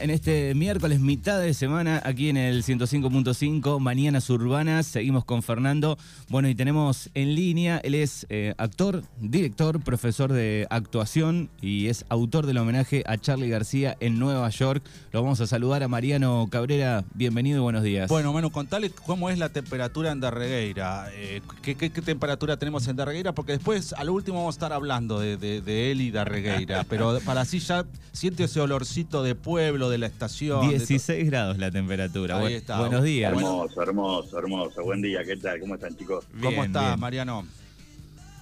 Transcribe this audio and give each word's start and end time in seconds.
en 0.00 0.10
este 0.10 0.54
miércoles, 0.54 1.00
mitad 1.00 1.40
de 1.40 1.54
semana, 1.54 2.00
aquí 2.04 2.28
en 2.28 2.36
el 2.36 2.62
105.5, 2.62 3.80
Mañanas 3.80 4.28
Urbanas. 4.30 4.86
Seguimos 4.86 5.24
con 5.24 5.42
Fernando. 5.42 5.98
Bueno, 6.28 6.48
y 6.48 6.54
tenemos 6.54 7.10
en 7.14 7.34
línea, 7.34 7.78
él 7.78 7.94
es 7.94 8.26
eh, 8.28 8.54
actor, 8.58 9.02
director, 9.20 9.80
profesor 9.80 10.32
de 10.32 10.66
actuación 10.70 11.50
y 11.60 11.86
es 11.86 12.04
autor 12.08 12.46
del 12.46 12.58
homenaje 12.58 13.02
a 13.06 13.16
Charlie 13.16 13.48
García 13.48 13.96
en 14.00 14.18
Nueva 14.18 14.48
York. 14.50 14.82
Lo 15.12 15.22
vamos 15.22 15.40
a 15.40 15.46
saludar 15.46 15.82
a 15.82 15.88
Mariano 15.88 16.48
Cabrera. 16.50 17.04
Bienvenido 17.14 17.58
y 17.58 17.62
buenos 17.62 17.82
días. 17.82 18.08
Bueno, 18.08 18.32
Manu, 18.32 18.50
contale 18.50 18.90
cómo 18.90 19.30
es 19.30 19.38
la 19.38 19.48
temperatura 19.48 20.12
en 20.12 20.20
Darregueira. 20.20 21.08
Eh, 21.14 21.40
¿qué, 21.62 21.76
qué, 21.76 21.90
temperatura 21.90 22.56
tenemos 22.56 22.86
en 22.88 22.96
Darregueira? 22.96 23.32
Porque 23.32 23.52
después, 23.52 23.92
a 23.92 24.04
lo 24.04 24.12
último, 24.12 24.38
vamos 24.38 24.54
a 24.54 24.56
estar 24.56 24.72
hablando 24.72 25.20
de, 25.20 25.36
de 25.36 25.90
él 25.90 26.00
y 26.00 26.10
Darregueira. 26.10 26.84
Pero 26.88 27.18
para 27.24 27.42
así 27.42 27.58
ya 27.58 27.84
siente 28.12 28.44
ese 28.44 28.60
olorcito 28.60 29.22
de 29.22 29.34
pueblo, 29.34 29.87
de 29.90 29.98
la 29.98 30.06
estación. 30.06 30.68
16 30.68 31.26
grados 31.26 31.58
la 31.58 31.70
temperatura. 31.70 32.38
Ahí 32.38 32.54
está. 32.54 32.78
Buenos 32.80 33.02
días. 33.02 33.32
Hermoso, 33.32 33.82
hermoso, 33.82 34.38
hermoso. 34.38 34.84
Buen 34.84 35.02
día, 35.02 35.24
¿qué 35.24 35.36
tal? 35.36 35.60
¿Cómo 35.60 35.74
están, 35.74 35.96
chicos? 35.96 36.24
¿Cómo 36.42 36.64
está, 36.64 36.96
Mariano? 36.96 37.46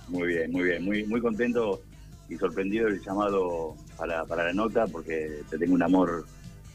Muy 0.09 0.29
bien, 0.29 0.53
muy 0.53 0.63
bien. 0.63 0.85
Muy, 0.85 1.05
muy 1.05 1.21
contento 1.21 1.83
y 2.29 2.37
sorprendido 2.37 2.87
del 2.87 3.03
llamado 3.03 3.77
para, 3.97 4.25
para 4.25 4.45
la 4.45 4.53
nota 4.53 4.87
porque 4.87 5.43
te 5.51 5.59
tengo 5.59 5.75
un 5.75 5.83
amor 5.83 6.27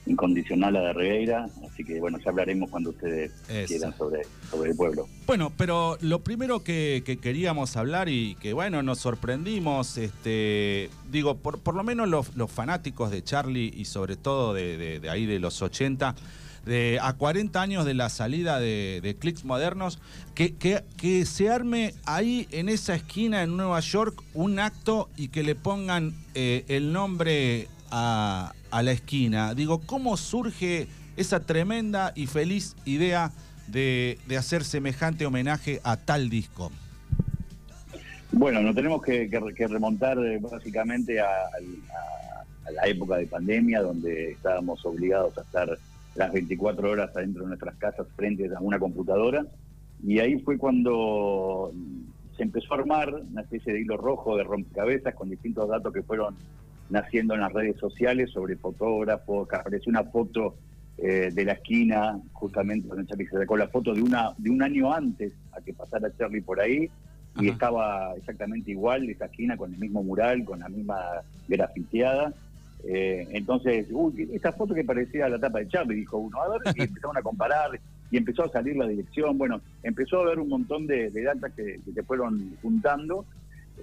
incondicional 0.06 0.76
a 0.76 0.82
de 0.82 0.94
Regueira, 0.94 1.48
así 1.66 1.84
que 1.84 2.00
bueno, 2.00 2.18
ya 2.24 2.32
hablaremos 2.32 2.70
cuando 2.70 2.90
ustedes 2.90 3.32
quieran 3.68 3.96
sobre, 3.98 4.22
sobre 4.50 4.72
el 4.72 4.76
pueblo. 4.76 5.08
Bueno, 5.28 5.52
pero 5.56 5.98
lo 6.02 6.20
primero 6.20 6.64
que, 6.64 7.04
queríamos 7.22 7.78
hablar 7.78 8.10
y 8.10 8.36
que 8.36 8.54
bueno, 8.54 8.82
nos 8.82 9.00
sorprendimos, 9.00 9.98
este, 9.98 10.90
digo, 11.12 11.38
por, 11.38 11.60
por 11.60 11.76
lo 11.76 11.84
menos 11.84 12.10
los, 12.10 12.52
fanáticos 12.52 13.12
de 13.12 13.24
Charlie 13.24 13.72
y 13.76 13.86
sobre 13.86 14.16
todo 14.16 14.54
de, 14.54 15.00
de, 15.00 15.10
ahí 15.10 15.26
de 15.26 15.40
los 15.40 15.62
80, 15.62 16.16
de, 16.66 17.00
a 17.02 17.14
40 17.14 17.62
años 17.62 17.86
de 17.86 17.94
la 17.94 18.10
salida 18.10 18.60
de, 18.60 19.00
de 19.02 19.16
Clicks 19.16 19.46
Modernos, 19.46 20.00
que, 20.36 20.56
que, 20.56 20.84
que, 20.98 21.26
se 21.26 21.50
arme 21.50 21.94
ahí 22.06 22.48
en 22.52 22.70
esa 22.70 22.96
esquina 22.96 23.44
en 23.44 23.56
Nueva 23.56 23.80
York 23.80 24.22
un 24.34 24.60
acto 24.60 25.10
y 25.16 25.30
que 25.30 25.44
le 25.44 25.56
pongan 25.56 26.14
eh, 26.34 26.66
el 26.68 26.92
nombre 26.92 27.68
a, 27.92 28.54
la 28.72 28.92
esquina. 28.92 29.54
Digo, 29.54 29.82
¿cómo 29.86 30.18
surge 30.18 30.88
esa 31.18 31.42
tremenda 31.42 32.14
y 32.16 32.28
feliz 32.28 32.76
idea 32.86 33.32
de, 33.68 34.18
hacer 34.38 34.64
semejante 34.64 35.26
homenaje 35.26 35.82
a 35.84 35.98
tal 35.98 36.30
disco? 36.30 36.72
Bueno, 38.32 38.62
nos 38.62 38.74
tenemos 38.74 39.02
que, 39.02 39.30
remontar 39.70 40.18
eh, 40.20 40.40
básicamente 40.40 41.20
a, 41.20 41.28
la 42.72 42.88
época 42.88 43.18
de 43.18 43.28
pandemia, 43.28 43.82
donde 43.82 44.32
estábamos 44.32 44.86
obligados 44.86 45.38
a 45.38 45.42
estar 45.42 45.78
las 46.16 46.32
24 46.32 46.90
horas 46.90 47.16
adentro 47.16 47.44
de 47.44 47.50
nuestras 47.50 47.76
casas 47.76 48.08
frente 48.16 48.50
a 48.56 48.60
una 48.62 48.80
computadora. 48.80 49.46
Y 50.04 50.20
ahí 50.20 50.40
fue 50.40 50.58
cuando 50.58 51.74
se 52.38 52.44
empezó 52.44 52.74
a 52.74 52.78
armar 52.78 53.14
una 53.14 53.42
especie 53.42 53.74
de 53.74 53.82
hilo 53.82 53.98
rojo 53.98 54.38
de 54.38 54.44
rompecabezas 54.44 55.14
con 55.16 55.30
distintos 55.30 55.68
datos 55.68 55.94
que 55.94 56.02
fueron 56.02 56.36
naciendo 56.92 57.34
en 57.34 57.42
las 57.42 57.54
redes 57.54 57.78
sociales 57.78 58.30
sobre 58.32 58.58
fotógrafos, 58.58 59.48
que 59.48 59.56
apareció 59.56 59.90
una 59.90 60.04
foto 60.04 60.56
eh, 60.98 61.32
de 61.34 61.46
la 61.46 61.54
esquina, 61.54 62.20
justamente 62.34 62.88
donde 62.88 63.08
Charlie 63.08 63.28
se 63.28 63.38
sacó 63.38 63.58
la 63.58 63.70
foto 63.70 63.94
de 63.94 64.02
una 64.02 64.34
de 64.38 64.50
un 64.50 64.62
año 64.62 64.94
antes 64.94 65.34
a 65.54 65.62
que 65.62 65.74
pasara 65.74 66.16
Charlie 66.18 66.42
por 66.42 66.60
ahí, 66.60 66.90
y 67.40 67.48
estaba 67.48 68.14
exactamente 68.18 68.72
igual 68.72 69.10
esa 69.10 69.26
esquina, 69.26 69.56
con 69.56 69.74
el 69.74 69.80
mismo 69.80 70.04
mural, 70.04 70.44
con 70.44 70.60
la 70.60 70.68
misma 70.68 71.00
grafiteada. 71.48 72.34
Eh, 72.84 73.26
entonces, 73.32 73.88
uy, 73.90 74.30
esta 74.34 74.52
foto 74.52 74.74
que 74.74 74.84
parecía 74.84 75.30
la 75.30 75.40
tapa 75.40 75.60
de 75.60 75.70
Charlie, 75.70 75.96
dijo 75.96 76.18
uno, 76.18 76.42
a 76.42 76.50
ver, 76.50 76.62
y 76.76 76.82
empezaron 76.84 77.18
a 77.18 77.22
comparar, 77.22 77.80
y 78.12 78.18
empezó 78.18 78.44
a 78.44 78.50
salir 78.50 78.76
la 78.76 78.88
dirección, 78.88 79.38
bueno, 79.38 79.62
empezó 79.82 80.20
a 80.20 80.24
haber 80.24 80.40
un 80.40 80.50
montón 80.50 80.88
de, 80.88 81.10
datos 81.10 81.52
que, 81.56 81.80
que 81.86 81.94
se 81.94 82.04
fueron 82.04 82.58
juntando, 82.62 83.26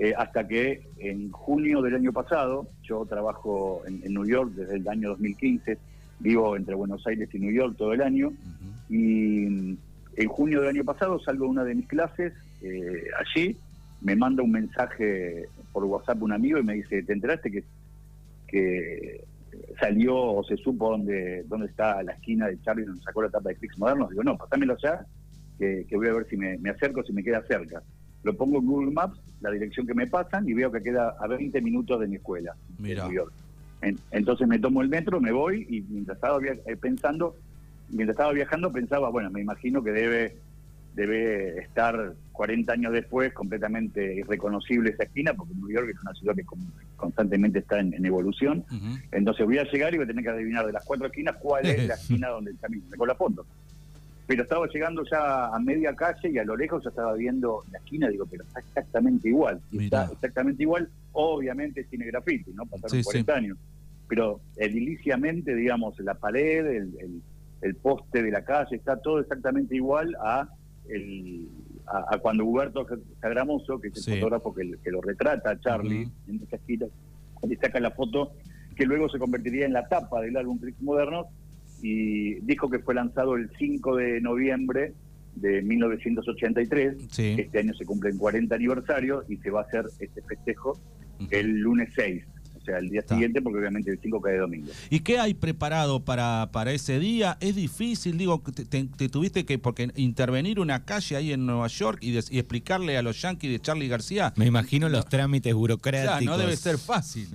eh, 0.00 0.14
hasta 0.16 0.47
que 0.47 0.82
en 0.98 1.32
junio 1.32 1.82
del 1.82 1.97
año 1.97 2.12
pasado, 2.12 2.69
yo 2.84 3.04
trabajo 3.04 3.82
en, 3.84 4.14
New 4.14 4.25
York 4.25 4.53
desde 4.54 4.76
el 4.76 4.88
año 4.88 5.09
2015, 5.10 5.76
vivo 6.20 6.56
entre 6.56 6.76
Buenos 6.76 7.04
Aires 7.04 7.28
y 7.32 7.38
New 7.41 7.50
York 7.50 7.75
todo 7.76 7.92
el 7.92 8.03
año, 8.03 8.32
y 8.88 9.44
en 9.44 10.28
junio 10.28 10.60
del 10.60 10.70
año 10.70 10.84
pasado 10.84 11.19
salgo 11.19 11.47
a 11.47 11.48
una 11.48 11.64
de 11.64 11.75
mis 11.75 11.88
clases 11.88 12.32
eh, 12.62 13.08
allí, 13.19 13.56
me 14.00 14.14
manda 14.14 14.44
un 14.44 14.53
mensaje 14.53 15.48
por 15.72 15.84
WhatsApp 15.84 16.22
un 16.22 16.32
amigo 16.32 16.60
y 16.60 16.62
me 16.62 16.75
dice, 16.75 17.03
¿te 17.03 17.12
enteraste 17.12 17.50
que, 17.50 17.64
que 18.47 19.25
salió 19.81 20.16
o 20.16 20.44
se 20.44 20.56
supo 20.58 20.91
dónde, 20.91 21.42
dónde 21.48 21.66
está 21.66 22.04
la 22.04 22.12
esquina 22.12 22.47
de 22.47 22.60
Charlie 22.62 22.84
donde 22.84 23.03
sacó 23.03 23.22
la 23.22 23.31
tapa 23.31 23.48
de 23.48 23.56
Clicks 23.56 23.78
Modernos? 23.78 24.10
Digo, 24.10 24.22
no, 24.22 24.38
pasámelo 24.38 24.76
ya, 24.81 25.04
que, 25.58 25.84
voy 25.91 26.06
a 26.06 26.12
ver 26.12 26.26
si 26.31 26.37
me, 26.37 26.56
me 26.58 26.70
acerco, 26.70 27.03
si 27.03 27.12
me 27.12 27.25
queda 27.25 27.42
cerca 27.48 27.82
lo 28.23 28.37
pongo 28.37 28.59
en 28.59 28.67
Google 28.67 28.91
Maps, 28.93 29.21
la 29.41 29.51
dirección 29.51 29.87
que 29.87 29.95
me 29.95 30.06
pasan, 30.06 30.49
y 30.49 30.55
veo 30.55 30.71
que 30.73 30.83
queda 30.83 31.15
a 31.19 31.27
20 31.27 31.61
minutos 31.62 32.01
de 32.01 32.09
mi 32.09 32.17
escuela 32.17 32.55
Mira. 32.79 33.05
New 33.05 33.15
York. 33.15 33.33
entonces 34.11 34.49
me 34.49 34.59
tomo 34.59 34.83
el 34.83 34.89
metro, 34.89 35.21
me 35.21 35.33
voy, 35.33 35.67
y 35.69 35.81
mientras 35.83 36.17
estaba 36.17 36.39
eh, 36.45 36.77
pensando, 36.77 37.37
mientras 37.91 38.15
estaba 38.15 38.33
viajando 38.33 38.73
pensaba, 38.73 39.11
bueno, 39.11 39.31
me 39.31 39.41
imagino 39.41 39.83
que 39.83 39.93
debe 39.93 40.37
debe 40.99 41.61
estar 41.61 42.15
40 42.33 42.73
años 42.73 42.93
después 42.93 43.33
completamente 43.33 44.17
irreconocible 44.17 44.91
esa 44.91 45.05
esquina, 45.05 45.33
porque 45.33 45.55
New 45.55 45.71
York 45.71 45.91
es 45.95 46.03
una 46.03 46.12
ciudad 46.15 46.35
que 46.35 46.45
constantemente 46.97 47.61
está 47.61 47.79
en, 47.79 48.05
evolución. 48.05 48.65
Entonces 49.12 49.47
voy 49.47 49.59
a 49.59 49.65
llegar 49.65 49.95
y 49.95 49.99
voy 49.99 50.05
a 50.05 50.09
tener 50.09 50.25
que 50.25 50.31
adivinar 50.31 50.67
de 50.67 50.73
las 50.73 50.85
cuatro 50.85 51.06
esquinas 51.06 51.37
cuál 51.37 51.67
es 51.67 51.87
la 51.87 51.95
esquina 52.03 52.29
donde 52.31 52.50
está 52.50 52.69
mi, 52.69 52.81
con 52.81 53.06
la 53.06 53.15
foto 53.15 53.47
pero 54.28 54.43
estaba 54.43 54.66
llegando 54.69 55.03
ya 55.11 55.47
a 55.47 55.59
media 55.59 55.97
calle 55.97 56.31
y 56.31 56.37
a 56.37 56.44
lo 56.44 56.55
lejos 56.55 56.84
ya 56.84 56.91
estaba 56.91 57.15
viendo 57.15 57.65
la 57.72 57.78
esquina, 57.78 58.09
digo, 58.11 58.27
pero 58.31 58.44
está 58.44 58.61
exactamente 58.61 59.31
igual, 59.31 59.59
está 59.72 60.05
exactamente 60.12 60.62
igual, 60.65 60.87
obviamente 61.12 61.83
tiene 61.84 62.05
grafiti, 62.05 62.53
¿no? 62.53 62.67
Pasaron 62.67 63.03
40 63.03 63.34
años, 63.34 63.59
pero 64.06 64.43
ediliciamente, 64.56 65.55
digamos, 65.55 65.99
la 66.00 66.12
pared, 66.12 66.67
el, 67.62 67.75
poste 67.77 68.22
de 68.22 68.31
la 68.31 68.44
calle, 68.44 68.77
está 68.77 68.99
todo 68.99 69.21
exactamente 69.21 69.75
igual 69.75 70.15
a 70.22 70.47
el, 70.91 71.49
a, 71.87 72.19
cuando 72.19 72.44
Huberto 72.44 72.87
Sagramoso, 73.22 73.81
que 73.81 73.88
es 73.88 74.06
el 74.09 74.21
fotógrafo 74.21 74.55
que, 74.55 74.91
lo 74.91 75.00
retrata 75.00 75.53
a 75.53 75.59
Charlie 75.59 76.06
en 76.28 76.41
esta 76.43 76.56
esquina, 76.56 76.87
le 77.49 77.56
saca 77.56 77.81
la 77.81 77.93
foto 77.93 78.33
que 78.77 78.84
luego 78.84 79.09
se 79.09 79.19
convertiría 79.19 79.65
en 79.65 79.72
la 79.72 79.88
tapa 79.88 80.21
del 80.21 80.37
álbum 80.37 80.61
Tricks 80.61 80.83
Modernos, 80.83 81.28
y 81.83 82.34
dijo 82.41 82.71
que 82.71 82.78
fue 82.81 82.94
lanzado 82.94 83.37
el 83.37 83.50
5 83.59 83.97
de 83.97 84.21
noviembre 84.21 84.94
de 85.37 85.62
1983. 85.62 87.19
Este 87.19 87.59
año 87.59 87.75
se 87.75 87.84
cumple 87.84 88.11
el 88.11 88.19
40 88.19 88.55
aniversario 88.55 89.25
y 89.28 89.37
se 89.37 89.50
va 89.50 89.61
a 89.61 89.65
hacer 89.65 89.87
este 90.00 90.22
festejo 90.22 90.78
el 91.31 91.59
lunes 91.61 91.91
6. 91.94 92.25
O 92.61 92.65
sea, 92.65 92.78
el 92.78 92.91
día 92.91 93.03
siguiente, 93.03 93.41
porque 93.41 93.59
obviamente 93.61 93.91
el 93.91 93.99
5 93.99 94.21
cae 94.21 94.37
domingo. 94.37 94.69
¿Y 94.91 95.00
qué 95.00 95.19
hay 95.19 95.33
preparado 95.34 96.05
para, 96.05 96.50
para 96.53 96.72
ese 96.72 96.99
día? 96.99 97.38
Es 97.41 97.56
difícil, 97.56 98.19
digo, 98.19 98.43
te, 98.43 99.09
tuviste 99.09 99.47
que 99.47 99.59
porque 99.59 99.91
intervenir 99.97 100.61
una 100.61 100.84
calle 100.84 101.17
ahí 101.17 101.33
en 101.33 101.47
Nueva 101.47 101.69
York 101.69 101.99
y, 102.03 102.17
explicarle 102.17 102.99
a 102.99 103.03
los 103.03 103.22
yankees 103.22 103.50
de 103.50 103.61
Charlie 103.61 103.88
García. 103.88 104.34
Me 104.37 104.47
imagino 104.47 104.88
los 104.88 105.06
trámites 105.06 105.55
burocráticos. 105.55 106.25
no 106.25 106.37
debe 106.37 106.56
ser 106.56 106.78
fácil. 106.78 107.28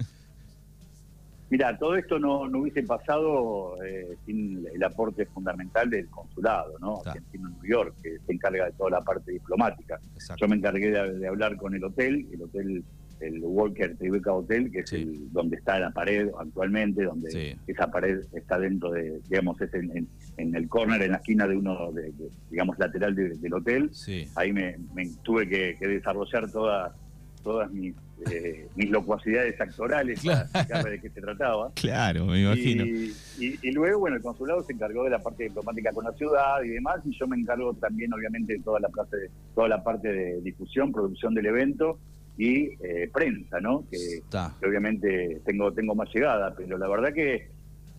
Mira, 1.53 1.77
todo 1.77 1.95
esto 1.95 2.17
no, 2.17 2.45
hubiese 2.45 2.81
pasado 2.81 3.75
eh, 3.85 4.17
sin 4.25 4.65
el 4.73 4.83
aporte 4.83 5.27
fundamental 5.27 5.87
del 5.87 6.07
consulado, 6.07 6.79
¿no? 6.79 7.03
Argentino 7.05 7.47
en 7.47 7.53
New 7.53 7.69
York, 7.69 7.93
que 8.01 8.17
se 8.25 8.33
encarga 8.33 8.65
de 8.65 8.71
toda 8.71 8.89
la 8.89 9.01
parte 9.01 9.33
diplomática. 9.33 9.99
Yo 10.35 10.47
me 10.47 10.55
encargué 10.55 10.89
de, 10.89 11.27
hablar 11.27 11.55
con 11.57 11.75
el 11.75 11.83
hotel, 11.83 12.27
el 12.33 12.41
hotel, 12.41 12.83
el 13.19 13.39
Walker 13.43 13.95
Tribeca 13.97 14.33
Hotel, 14.33 14.71
que 14.71 14.79
es 14.79 14.93
el, 14.93 15.31
donde 15.31 15.57
está 15.57 15.77
la 15.77 15.91
pared 15.91 16.27
actualmente, 16.39 17.03
donde 17.03 17.55
esa 17.67 17.91
pared 17.91 18.21
está 18.33 18.57
dentro 18.57 18.89
de, 18.89 19.21
digamos, 19.29 19.61
es 19.61 19.71
en, 19.75 20.07
el 20.55 20.67
corner, 20.67 21.03
en 21.03 21.11
la 21.11 21.17
esquina 21.17 21.45
de 21.45 21.55
uno, 21.55 21.91
de, 21.91 22.11
digamos, 22.49 22.79
lateral 22.79 23.13
del 23.13 23.53
hotel. 23.53 23.91
Ahí 24.33 24.51
me, 24.51 24.75
tuve 25.21 25.47
que 25.47 25.87
desarrollar 25.87 26.49
toda 26.49 26.95
todas 27.43 27.69
mis, 27.71 27.93
eh, 28.29 28.67
mis 28.75 28.89
locuacidades 28.89 29.59
actorales 29.59 30.23
para 30.23 30.41
explicarle 30.41 30.91
de 30.91 31.01
qué 31.01 31.09
se 31.09 31.21
trataba. 31.21 31.71
Claro, 31.75 32.25
me 32.25 32.41
imagino. 32.41 32.85
Y, 32.85 33.71
luego, 33.71 33.99
bueno, 33.99 34.17
el 34.17 34.21
consulado 34.21 34.63
se 34.63 34.73
encargó 34.73 35.03
de 35.03 35.09
la 35.09 35.19
parte 35.19 35.43
diplomática 35.43 35.91
con 35.91 36.05
la 36.05 36.13
ciudad 36.13 36.63
y 36.63 36.69
demás, 36.69 37.01
y 37.05 37.17
yo 37.17 37.27
me 37.27 37.37
encargo 37.37 37.73
también, 37.73 38.13
obviamente, 38.13 38.53
de 38.53 38.59
toda 38.59 38.79
la 38.79 38.89
parte 38.89 39.17
de, 39.17 39.29
toda 39.55 39.67
la 39.67 39.83
parte 39.83 40.11
de 40.11 40.41
difusión, 40.41 40.91
producción 40.91 41.33
del 41.33 41.47
evento 41.47 41.99
y 42.37 42.69
eh, 42.83 43.09
prensa, 43.13 43.59
¿no? 43.59 43.85
Que, 43.89 44.21
que, 44.59 44.67
obviamente 44.67 45.41
tengo, 45.45 45.71
tengo 45.73 45.95
más 45.95 46.09
llegada, 46.13 46.53
pero 46.55 46.77
la 46.77 46.87
verdad 46.87 47.13
que 47.13 47.49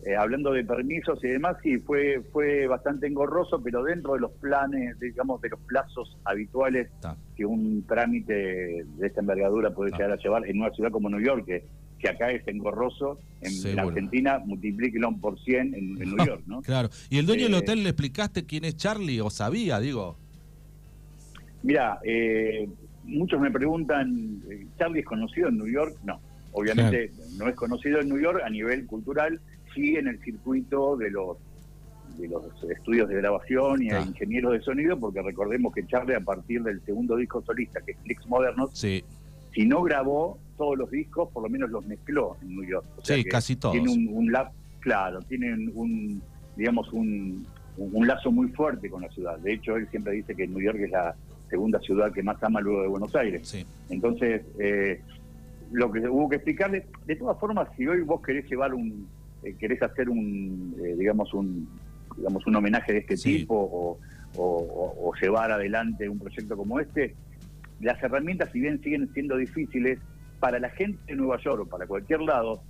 eh, 0.04 0.16
hablando 0.16 0.52
de 0.52 0.64
permisos 0.64 1.22
y 1.24 1.28
demás, 1.28 1.56
sí, 1.62 1.78
fue, 1.78 2.22
fue 2.32 2.66
bastante 2.66 3.06
engorroso, 3.06 3.62
pero 3.62 3.82
dentro 3.82 4.14
de 4.14 4.20
los 4.20 4.32
planes, 4.32 4.98
digamos, 5.00 5.40
de 5.40 5.50
los 5.50 5.60
plazos 5.60 6.16
habituales 6.24 6.90
que 7.36 7.46
un 7.46 7.84
trámite 7.86 8.84
de 8.84 9.06
esta 9.06 9.20
envergadura 9.20 9.70
puede 9.70 9.92
llegar 9.92 10.12
a 10.12 10.16
llevar 10.16 10.46
en 10.46 10.60
una 10.60 10.70
ciudad 10.70 10.90
como 10.90 11.08
New 11.08 11.20
York, 11.20 11.44
que 11.46 11.64
que 12.04 12.10
acá 12.10 12.30
es 12.30 12.46
engorroso, 12.46 13.18
en, 13.40 13.78
Argentina 13.78 14.38
multiplíquelo 14.44 15.16
por 15.16 15.40
100 15.40 15.74
en, 15.74 15.94
New 15.94 16.16
York, 16.26 16.42
¿no? 16.46 16.60
claro. 16.60 16.90
¿Y 17.08 17.16
el 17.16 17.24
dueño 17.24 17.44
del 17.44 17.54
eh, 17.54 17.58
hotel 17.58 17.82
le 17.82 17.88
explicaste 17.88 18.44
quién 18.44 18.66
es 18.66 18.76
Charlie 18.76 19.22
o 19.22 19.30
sabía, 19.30 19.80
digo? 19.80 20.18
Mira, 21.62 21.98
eh, 22.04 22.68
muchos 23.04 23.40
me 23.40 23.50
preguntan, 23.50 24.42
¿Charlie 24.78 25.00
es 25.00 25.06
conocido 25.06 25.48
en 25.48 25.56
New 25.56 25.66
York? 25.66 25.96
No, 26.04 26.20
obviamente 26.52 27.10
no 27.38 27.48
es 27.48 27.54
conocido 27.54 28.00
en 28.00 28.10
New 28.10 28.20
York 28.20 28.42
a 28.44 28.50
nivel 28.50 28.84
cultural, 28.84 29.40
sí 29.74 29.96
en 29.96 30.08
el 30.08 30.20
circuito 30.22 30.96
de 30.96 31.10
los 31.10 31.38
de 32.18 32.28
los 32.28 32.44
estudios 32.70 33.08
de 33.08 33.16
grabación 33.16 33.82
y 33.82 33.90
a 33.90 34.00
ingenieros 34.00 34.52
de 34.52 34.60
sonido, 34.60 34.98
porque 34.98 35.20
recordemos 35.20 35.74
que 35.74 35.86
Charlie 35.86 36.14
a 36.14 36.20
partir 36.20 36.62
del 36.62 36.80
segundo 36.84 37.16
disco 37.16 37.42
solista, 37.42 37.80
que 37.80 37.92
es 37.92 37.98
Clicks 38.04 38.26
Modernos, 38.28 38.70
sí. 38.72 39.02
si 39.52 39.66
no 39.66 39.82
grabó 39.82 40.38
todos 40.56 40.78
los 40.78 40.90
discos, 40.90 41.28
por 41.32 41.42
lo 41.42 41.48
menos 41.48 41.70
los 41.70 41.84
mezcló 41.86 42.36
en 42.42 42.56
New 42.56 42.64
York. 42.64 42.86
sí, 43.02 43.24
casi 43.24 43.56
todos. 43.56 43.72
Tiene 43.72 43.90
un, 43.90 44.08
un 44.08 44.32
claro, 44.80 45.20
tienen 45.22 45.72
un, 45.74 46.22
digamos, 46.56 46.92
un, 46.92 47.46
un, 47.78 48.06
lazo 48.06 48.30
muy 48.30 48.48
fuerte 48.48 48.88
con 48.88 49.02
la 49.02 49.08
ciudad. 49.10 49.38
De 49.38 49.54
hecho, 49.54 49.76
él 49.76 49.88
siempre 49.90 50.12
dice 50.12 50.34
que 50.34 50.46
New 50.46 50.60
York 50.60 50.78
es 50.80 50.90
la 50.90 51.16
segunda 51.50 51.80
ciudad 51.80 52.12
que 52.12 52.22
más 52.22 52.40
ama 52.42 52.60
luego 52.60 52.82
de 52.82 52.88
Buenos 52.88 53.14
Aires. 53.16 53.48
Sí. 53.48 53.66
Entonces, 53.88 54.42
eh, 54.58 55.00
lo 55.72 55.90
que 55.90 56.00
hubo 56.08 56.28
que 56.28 56.36
explicarle, 56.36 56.86
de 57.06 57.16
todas 57.16 57.38
formas, 57.40 57.68
si 57.76 57.86
hoy 57.86 58.02
vos 58.02 58.22
querés 58.22 58.48
llevar 58.48 58.74
un, 58.74 59.08
eh, 59.44 59.54
querés 59.58 59.82
hacer 59.82 60.08
un, 60.08 60.74
eh, 60.82 60.94
digamos, 60.96 61.32
un, 61.34 61.68
digamos, 62.16 62.46
un 62.46 62.56
homenaje 62.56 62.92
de 62.92 62.98
este 63.00 63.16
tipo 63.16 63.54
o, 63.54 63.98
o, 64.36 65.12
llevar 65.20 65.52
adelante 65.52 66.08
un 66.08 66.18
proyecto 66.18 66.56
como 66.56 66.80
este, 66.80 67.14
las 67.80 68.02
herramientas, 68.02 68.50
si 68.52 68.60
bien 68.60 68.80
siguen 68.82 69.08
siendo 69.12 69.36
difíciles, 69.36 69.98
para 70.40 70.58
la 70.58 70.68
gente 70.70 70.98
de 71.06 71.16
Nueva 71.16 71.40
York 71.42 71.62
o 71.62 71.66
para 71.66 71.86
cualquier 71.86 72.20
lado, 72.20 72.62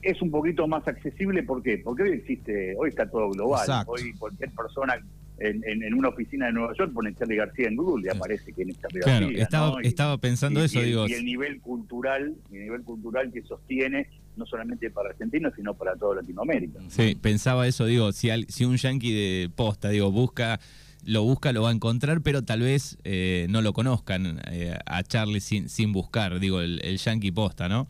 es 0.00 0.22
un 0.22 0.30
poquito 0.30 0.66
más 0.66 0.86
accesible. 0.88 1.42
¿Por 1.42 1.62
qué? 1.62 1.78
Porque 1.78 2.04
hoy 2.04 2.10
existe, 2.12 2.74
hoy 2.78 2.88
está 2.88 3.10
todo 3.10 3.30
global. 3.30 3.84
Hoy 3.86 4.12
cualquier 4.14 4.50
persona 4.52 4.98
en, 5.38 5.94
una 5.94 6.08
oficina 6.08 6.46
de 6.46 6.52
Nueva 6.52 6.72
York 6.78 6.92
pone 6.92 7.14
Charlie 7.14 7.36
García 7.36 7.68
en 7.68 7.76
Google 7.76 8.06
y 8.06 8.16
aparece 8.16 8.52
quién 8.52 8.70
es 8.70 8.80
Charlie 8.80 9.00
claro, 9.00 9.26
García. 9.26 9.42
Estaba, 9.42 9.80
estaba 9.82 10.18
pensando 10.18 10.62
eso, 10.62 10.80
digo. 10.80 11.06
Y 11.08 11.14
el 11.14 11.24
nivel 11.24 11.60
cultural, 11.60 12.34
el 12.52 12.58
nivel 12.58 12.82
cultural 12.82 13.32
que 13.32 13.42
sostiene 13.42 14.08
no 14.36 14.46
solamente 14.46 14.90
para 14.90 15.10
Argentina, 15.10 15.52
sino 15.54 15.74
para 15.74 15.96
toda 15.96 16.16
Latinoamérica. 16.16 16.80
Sí, 16.88 17.16
pensaba 17.20 17.66
eso, 17.66 17.86
digo, 17.86 18.12
si, 18.12 18.30
si 18.48 18.64
un 18.64 18.76
yankee 18.76 19.12
de 19.12 19.50
posta, 19.54 19.88
digo, 19.90 20.10
busca 20.10 20.58
lo 21.04 21.22
busca, 21.22 21.52
lo 21.52 21.62
va 21.62 21.70
a 21.70 21.72
encontrar, 21.72 22.20
pero 22.20 22.42
tal 22.42 22.60
vez 22.60 22.98
eh, 23.04 23.46
no 23.50 23.60
lo 23.60 23.72
conozcan 23.72 24.40
eh, 24.50 24.78
a 24.86 25.02
Charlie 25.02 25.40
sin, 25.40 25.68
sin 25.68 25.92
buscar, 25.92 26.38
digo, 26.38 26.60
el, 26.60 26.80
el 26.84 26.98
yankee 26.98 27.32
posta, 27.32 27.68
¿no? 27.68 27.88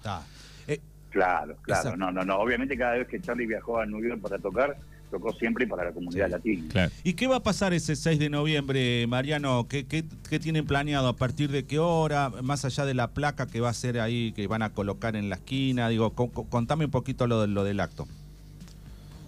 Eh, 0.66 0.80
claro, 1.10 1.56
claro, 1.62 1.96
no, 1.96 2.10
no, 2.10 2.24
no. 2.24 2.38
Obviamente 2.38 2.76
cada 2.76 2.94
vez 2.94 3.08
que 3.08 3.20
Charlie 3.20 3.46
viajó 3.46 3.78
a 3.78 3.86
New 3.86 4.02
York 4.02 4.20
para 4.20 4.38
tocar, 4.38 4.78
tocó 5.12 5.32
siempre 5.34 5.66
para 5.66 5.84
la 5.84 5.92
comunidad 5.92 6.30
latina. 6.30 6.90
¿Y 7.04 7.12
qué 7.12 7.26
va 7.26 7.36
a 7.36 7.42
pasar 7.42 7.74
ese 7.74 7.94
6 7.94 8.18
de 8.18 8.30
noviembre, 8.30 9.06
Mariano? 9.06 9.68
¿Qué, 9.68 9.84
¿Qué, 9.86 10.04
qué, 10.28 10.40
tienen 10.40 10.66
planeado? 10.66 11.08
¿A 11.08 11.16
partir 11.16 11.50
de 11.50 11.64
qué 11.64 11.78
hora? 11.78 12.30
Más 12.42 12.64
allá 12.64 12.86
de 12.86 12.94
la 12.94 13.12
placa 13.12 13.46
que 13.46 13.60
va 13.60 13.68
a 13.68 13.74
ser 13.74 14.00
ahí, 14.00 14.32
que 14.32 14.46
van 14.46 14.62
a 14.62 14.70
colocar 14.70 15.14
en 15.14 15.28
la 15.28 15.36
esquina. 15.36 15.88
Digo, 15.90 16.12
contame 16.14 16.86
un 16.86 16.90
poquito 16.90 17.26
lo, 17.26 17.46
lo 17.46 17.62
del 17.62 17.80
acto. 17.80 18.08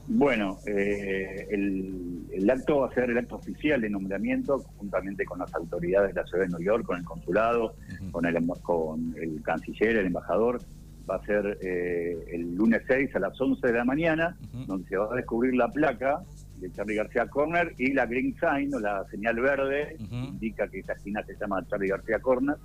Bueno, 0.07 0.59
eh, 0.67 1.49
el, 1.51 2.51
acto 2.51 2.81
va 2.81 2.89
a 2.89 2.95
ser 2.95 3.11
el 3.11 3.19
acto 3.19 3.37
oficial 3.37 3.81
de 3.81 3.89
nombramiento, 3.89 4.59
juntamente 4.77 5.25
con 5.25 5.39
las 5.39 5.55
autoridades 5.55 6.15
de 6.15 6.21
la 6.21 6.27
ciudad 6.27 6.45
de 6.45 6.51
New 6.51 6.61
York, 6.61 6.85
con 6.85 6.99
el 6.99 7.05
consulado, 7.05 7.75
con, 8.11 8.27
el, 8.27 8.35
con 8.63 9.15
el 9.21 9.43
canciller, 9.43 9.97
el 9.97 10.07
embajador. 10.07 10.61
Va 11.09 11.17
a 11.17 11.25
ser 11.25 11.59
eh, 11.61 12.25
el 12.33 12.55
lunes 12.55 12.83
6 12.87 13.15
a 13.17 13.19
las 13.19 13.39
11 13.39 13.67
de 13.67 13.73
la 13.73 13.85
mañana, 13.85 14.37
donde 14.67 14.89
se 14.89 14.97
va 14.97 15.13
a 15.13 15.17
descubrir 15.17 15.55
la 15.55 15.69
placa 15.69 16.23
de 16.57 16.73
Charlie 16.73 16.95
García 16.97 17.27
Corner 17.27 17.75
y 17.79 17.93
la 17.93 18.07
green 18.07 18.35
sign 18.39 18.75
o 18.75 18.81
la 18.81 19.05
señal 19.11 19.39
verde 19.41 19.97
indica 20.11 20.69
que 20.69 20.79
esta 20.79 20.95
esquina 20.95 21.23
se 21.25 21.37
llama 21.37 21.65
Charlie 21.69 21.89
García 21.89 22.19
Corner, 22.21 22.57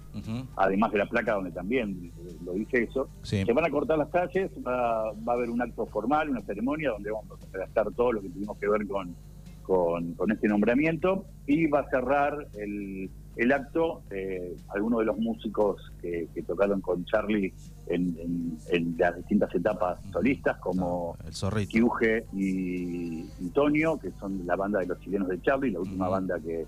además 0.55 0.91
de 0.91 0.97
la 0.99 1.05
placa 1.07 1.33
donde 1.33 1.51
también 1.51 2.11
lo 2.45 2.53
dice 2.53 2.83
eso. 2.83 3.09
Se 3.23 3.51
van 3.51 3.65
a 3.65 3.69
cortar 3.69 3.97
las 3.97 4.09
calles, 4.09 4.51
va, 4.65 5.09
a 5.09 5.33
haber 5.33 5.49
un 5.49 5.61
acto 5.61 5.85
formal, 5.87 6.29
una 6.29 6.41
ceremonia 6.41 6.91
donde 6.91 7.11
vamos 7.11 7.39
a 7.53 7.57
gastar 7.57 7.91
todo 7.91 8.13
lo 8.13 8.21
que 8.21 8.29
tuvimos 8.29 8.57
que 8.57 8.69
ver 8.69 8.87
con, 8.87 9.15
con, 9.63 10.31
este 10.31 10.47
nombramiento 10.47 11.25
y 11.45 11.67
va 11.67 11.81
a 11.81 11.89
cerrar 11.89 12.47
el, 12.57 13.09
el 13.35 13.51
acto 13.51 14.03
eh, 14.11 14.55
algunos 14.69 14.99
de 14.99 15.05
los 15.05 15.17
músicos 15.17 15.91
que, 16.01 16.27
tocaron 16.45 16.81
con 16.81 17.05
Charlie 17.05 17.53
en, 17.87 18.57
las 18.97 19.15
distintas 19.15 19.53
etapas 19.53 19.99
solistas, 20.11 20.57
como 20.57 21.17
el 21.55 21.67
Kiuge 21.67 22.25
y, 22.33 23.23
Tonio, 23.53 23.99
que 23.99 24.11
son 24.19 24.45
la 24.45 24.55
banda 24.55 24.79
de 24.79 24.87
los 24.87 24.99
chilenos 24.99 25.27
de 25.29 25.41
Charlie, 25.41 25.71
la 25.71 25.79
última 25.79 26.09
banda 26.09 26.39
que, 26.39 26.65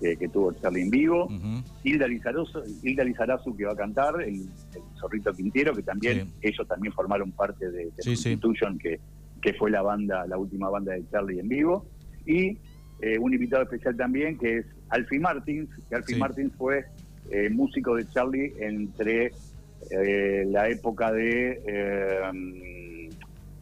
que, 0.00 0.28
tuvo 0.28 0.52
Charlie 0.52 0.82
en 0.82 0.90
vivo. 0.90 1.28
Hilda, 1.82 2.06
Lizarazu, 2.06 3.56
que 3.56 3.64
va 3.64 3.72
a 3.72 3.76
cantar, 3.76 4.20
el, 4.22 4.48
Zorrito 4.98 5.32
Quintero, 5.32 5.74
que 5.74 5.82
también 5.82 6.32
ellos 6.40 6.66
también 6.66 6.92
formaron 6.92 7.32
parte 7.32 7.70
de, 7.70 7.90
de 7.96 8.10
Institution, 8.10 8.78
que, 8.78 9.00
que 9.42 9.52
fue 9.54 9.70
la 9.70 9.82
banda, 9.82 10.26
la 10.26 10.38
última 10.38 10.70
banda 10.70 10.92
de 10.92 11.04
Charlie 11.10 11.40
en 11.40 11.48
vivo. 11.48 11.86
Y 12.26 12.58
eh, 13.04 13.18
un 13.18 13.34
invitado 13.34 13.64
especial 13.64 13.94
también, 13.98 14.38
que 14.38 14.58
es 14.58 14.66
Alfie 14.88 15.20
Martins, 15.20 15.68
que 15.90 15.94
Alfie 15.94 16.16
Martins 16.16 16.54
fue 16.56 16.86
eh, 17.30 17.50
músico 17.50 17.96
de 17.96 18.08
Charlie 18.08 18.54
entre 18.60 19.30
eh, 19.90 20.44
la 20.46 20.70
época 20.70 21.12
de 21.12 21.60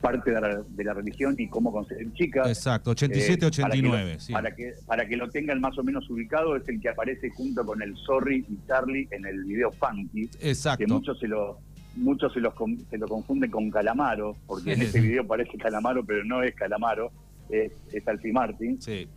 parte 0.00 0.30
de 0.30 0.84
la, 0.84 0.94
religión 0.94 1.34
y 1.38 1.48
cómo 1.48 1.72
conseguir 1.72 2.12
chicas. 2.12 2.46
Exacto, 2.46 2.92
87-89. 2.92 4.32
Para, 4.32 4.54
que, 4.54 4.74
para 4.86 5.08
que 5.08 5.16
lo 5.16 5.28
tengan 5.28 5.60
más 5.60 5.76
o 5.76 5.82
menos 5.82 6.08
ubicado, 6.08 6.54
es 6.54 6.68
el 6.68 6.80
que 6.80 6.90
aparece 6.90 7.28
junto 7.30 7.66
con 7.66 7.82
el 7.82 7.96
Sorry 7.96 8.44
y 8.48 8.66
Charlie 8.68 9.08
en 9.10 9.26
el 9.26 9.42
video 9.42 9.72
Funky. 9.72 10.30
Exacto. 10.40 10.84
Que 10.84 10.92
muchos 10.92 11.18
se 11.18 11.26
lo, 11.26 11.58
muchos 11.96 12.32
se, 12.32 12.38
los, 12.38 12.54
se 12.90 12.98
lo 12.98 13.08
confunden 13.08 13.50
con 13.50 13.72
Calamaro, 13.72 14.36
porque 14.46 14.74
en 14.74 14.82
ese 14.82 15.00
video 15.00 15.26
parece 15.26 15.58
Calamaro, 15.58 16.04
pero 16.04 16.24
no 16.24 16.44
es 16.44 16.54
Calamaro, 16.54 17.10
es, 17.50 17.72
es 17.92 18.06
Alfie 18.06 18.32
Martin. 18.32 18.80
Sí 18.80 19.08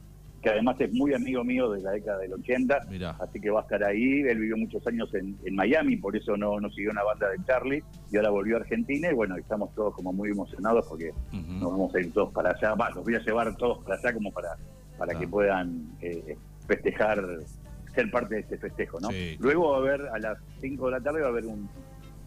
que 0.45 0.51
además 0.51 0.79
es 0.79 0.93
muy 0.93 1.11
amigo 1.11 1.43
mío 1.43 1.71
de 1.71 1.81
la 1.81 1.89
década 1.89 2.19
del 2.19 2.33
80, 2.33 2.77
así 3.19 3.41
que 3.41 3.49
va 3.49 3.61
a 3.61 3.63
estar 3.63 3.83
ahí. 3.83 4.21
Él 4.21 4.37
vivió 4.37 4.55
muchos 4.55 4.85
años 4.85 5.09
en, 5.15 5.55
Miami, 5.55 5.97
por 5.97 6.15
eso 6.15 6.37
no, 6.37 6.59
no 6.59 6.69
siguió 6.69 6.91
una 6.91 7.01
banda 7.01 7.31
de 7.31 7.43
Charlie, 7.45 7.83
y 8.11 8.17
ahora 8.17 8.29
volvió 8.29 8.57
a 8.57 8.59
Argentina, 8.59 9.09
y 9.09 9.15
bueno, 9.15 9.37
estamos 9.37 9.73
todos 9.73 9.95
como 9.95 10.13
muy 10.13 10.29
emocionados 10.29 10.85
porque 10.87 11.11
nos 11.31 11.71
vamos 11.71 11.95
a 11.95 11.99
ir 11.99 12.13
todos 12.13 12.31
para 12.31 12.51
allá. 12.51 12.75
Va, 12.75 12.91
los 12.91 13.03
voy 13.03 13.15
a 13.15 13.19
llevar 13.21 13.57
todos 13.57 13.83
para 13.83 13.95
allá 13.95 14.13
como 14.13 14.31
para, 14.31 14.49
para 14.99 15.17
que 15.17 15.27
puedan 15.27 15.87
eh, 15.99 16.37
festejar, 16.67 17.25
ser 17.95 18.11
parte 18.11 18.35
de 18.35 18.41
este 18.41 18.59
festejo, 18.59 18.99
¿no? 18.99 19.09
Luego 19.39 19.71
va 19.71 19.77
a 19.77 19.79
haber, 19.79 20.01
a 20.09 20.19
las 20.19 20.37
5 20.61 20.85
de 20.85 20.91
la 20.91 21.01
tarde, 21.01 21.21
va 21.21 21.25
a 21.25 21.29
haber 21.31 21.47
un, 21.47 21.67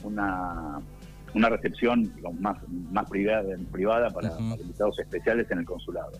una 0.02 0.80
una 1.34 1.48
recepción 1.48 2.12
más, 2.40 2.58
más 2.90 3.08
privada, 3.08 3.44
privada 3.70 4.10
para, 4.10 4.30
invitados 4.38 4.98
especiales 4.98 5.50
en 5.50 5.58
el 5.58 5.64
consulado. 5.64 6.12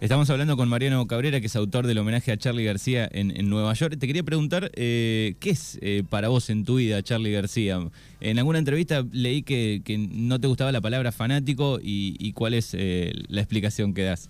Estamos 0.00 0.28
hablando 0.30 0.56
con 0.56 0.68
Mariano 0.68 1.06
Cabrera, 1.06 1.40
que 1.40 1.46
es 1.46 1.56
autor 1.56 1.86
del 1.86 1.98
homenaje 1.98 2.32
a 2.32 2.36
Charlie 2.36 2.64
García 2.64 3.08
en, 3.10 3.48
Nueva 3.48 3.72
York. 3.74 3.96
Te 3.98 4.06
quería 4.06 4.22
preguntar, 4.22 4.70
eh, 4.74 5.34
¿qué 5.40 5.50
es 5.50 5.78
eh, 5.82 6.02
para 6.08 6.28
vos 6.28 6.50
en 6.50 6.64
tu 6.64 6.76
vida 6.76 7.02
Charlie 7.02 7.32
García? 7.32 7.78
En 8.20 8.38
alguna 8.38 8.58
entrevista 8.58 9.04
leí 9.12 9.42
que, 9.42 9.82
no 10.12 10.40
te 10.40 10.46
gustaba 10.46 10.72
la 10.72 10.80
palabra 10.80 11.12
fanático 11.12 11.78
y, 11.82 12.32
cuál 12.32 12.54
es 12.54 12.74
eh, 12.74 13.12
la 13.28 13.40
explicación 13.40 13.94
que 13.94 14.04
das. 14.04 14.28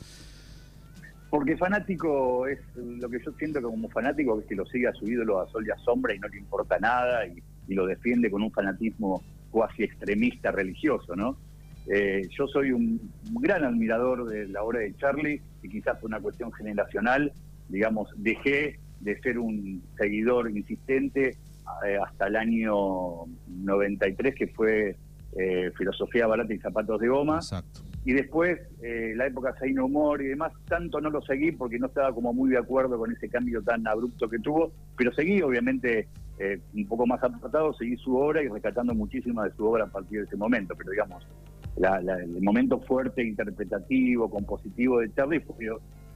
Porque 1.30 1.56
fanático 1.56 2.46
es 2.46 2.58
lo 2.76 3.08
que 3.08 3.18
yo 3.24 3.32
siento 3.38 3.62
como 3.62 3.88
fanático, 3.88 4.38
que, 4.40 4.48
que 4.48 4.54
lo 4.54 4.66
sigue 4.66 4.86
a 4.86 4.92
su 4.92 5.08
ídolo 5.08 5.40
a 5.40 5.48
sol 5.50 5.66
y 5.66 5.70
a 5.70 5.78
sombra 5.78 6.14
y 6.14 6.18
no 6.18 6.28
le 6.28 6.36
importa 6.36 6.78
nada 6.78 7.26
y, 7.26 7.42
y 7.68 7.74
lo 7.74 7.86
defiende 7.86 8.30
con 8.30 8.42
un 8.42 8.50
fanatismo 8.50 9.22
cuasi 9.52 9.84
extremista 9.84 10.50
religioso, 10.50 11.14
¿no? 11.14 11.36
Eh, 11.86 12.28
yo 12.36 12.46
soy 12.48 12.72
un 12.72 13.00
gran 13.40 13.64
admirador 13.64 14.28
de 14.28 14.48
la 14.48 14.62
obra 14.62 14.80
de 14.80 14.96
Charlie 14.96 15.40
y 15.62 15.68
quizás 15.68 15.98
por 15.98 16.08
una 16.08 16.20
cuestión 16.20 16.52
generacional, 16.52 17.32
digamos, 17.68 18.08
dejé 18.16 18.80
de 19.00 19.20
ser 19.20 19.38
un 19.38 19.82
seguidor 19.96 20.50
insistente 20.50 21.36
eh, 21.86 21.98
hasta 22.04 22.28
el 22.28 22.36
año 22.36 23.26
93, 23.48 24.34
que 24.34 24.46
fue 24.48 24.96
eh, 25.38 25.70
Filosofía 25.76 26.26
Barata 26.26 26.54
y 26.54 26.58
Zapatos 26.58 27.00
de 27.00 27.08
Goma. 27.08 27.36
Exacto. 27.36 27.80
Y 28.04 28.12
después, 28.14 28.58
la 28.80 29.26
época 29.26 29.54
Say 29.60 29.72
No 29.72 29.88
More 29.88 30.24
y 30.24 30.28
demás, 30.28 30.52
tanto 30.68 31.00
no 31.00 31.08
lo 31.08 31.22
seguí 31.22 31.52
porque 31.52 31.78
no 31.78 31.86
estaba 31.86 32.12
como 32.12 32.32
muy 32.32 32.50
de 32.50 32.58
acuerdo 32.58 32.98
con 32.98 33.12
ese 33.12 33.28
cambio 33.28 33.62
tan 33.62 33.86
abrupto 33.86 34.28
que 34.28 34.40
tuvo, 34.40 34.72
pero 34.96 35.12
seguí 35.12 35.40
obviamente 35.40 36.08
eh, 36.38 36.60
un 36.74 36.86
poco 36.88 37.06
más 37.06 37.22
apartado, 37.22 37.72
seguí 37.74 37.96
su 37.96 38.16
obra 38.16 38.42
y 38.42 38.48
rescatando 38.48 38.94
muchísima 38.94 39.44
de 39.44 39.52
su 39.52 39.64
obra 39.64 39.84
a 39.84 39.86
partir 39.86 40.20
de 40.20 40.24
ese 40.24 40.36
momento. 40.36 40.74
Pero 40.76 40.90
digamos, 40.90 41.24
el 41.76 42.42
momento 42.42 42.80
fuerte, 42.80 43.22
interpretativo, 43.22 44.28
compositivo 44.28 44.98
de 44.98 45.12
Charlie 45.14 45.40
fue, 45.40 45.68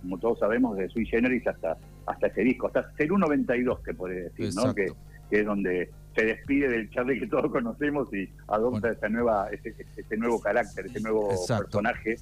como 0.02 0.18
todos 0.18 0.38
sabemos, 0.40 0.76
de 0.76 0.88
Sui 0.88 1.06
Generis 1.06 1.46
hasta, 1.46 1.76
hasta 2.06 2.26
ese 2.26 2.42
disco, 2.42 2.66
hasta 2.66 2.90
0192, 2.96 3.80
que 3.80 3.94
puede 3.94 4.24
decir, 4.24 4.50
¿no? 4.56 4.74
Que, 4.74 4.86
es 5.30 5.44
donde 5.44 5.90
se 6.16 6.24
despide 6.24 6.68
del 6.68 6.90
Charlie 6.90 7.20
que 7.20 7.26
todos 7.26 7.52
conocemos 7.52 8.12
y 8.12 8.28
adopta 8.48 8.90
esta 8.90 9.08
nueva, 9.08 9.48
este, 9.52 9.76
este, 9.96 10.16
nuevo 10.16 10.40
carácter, 10.40 10.86
este 10.86 11.00
nuevo 11.00 11.28
personaje. 11.46 12.18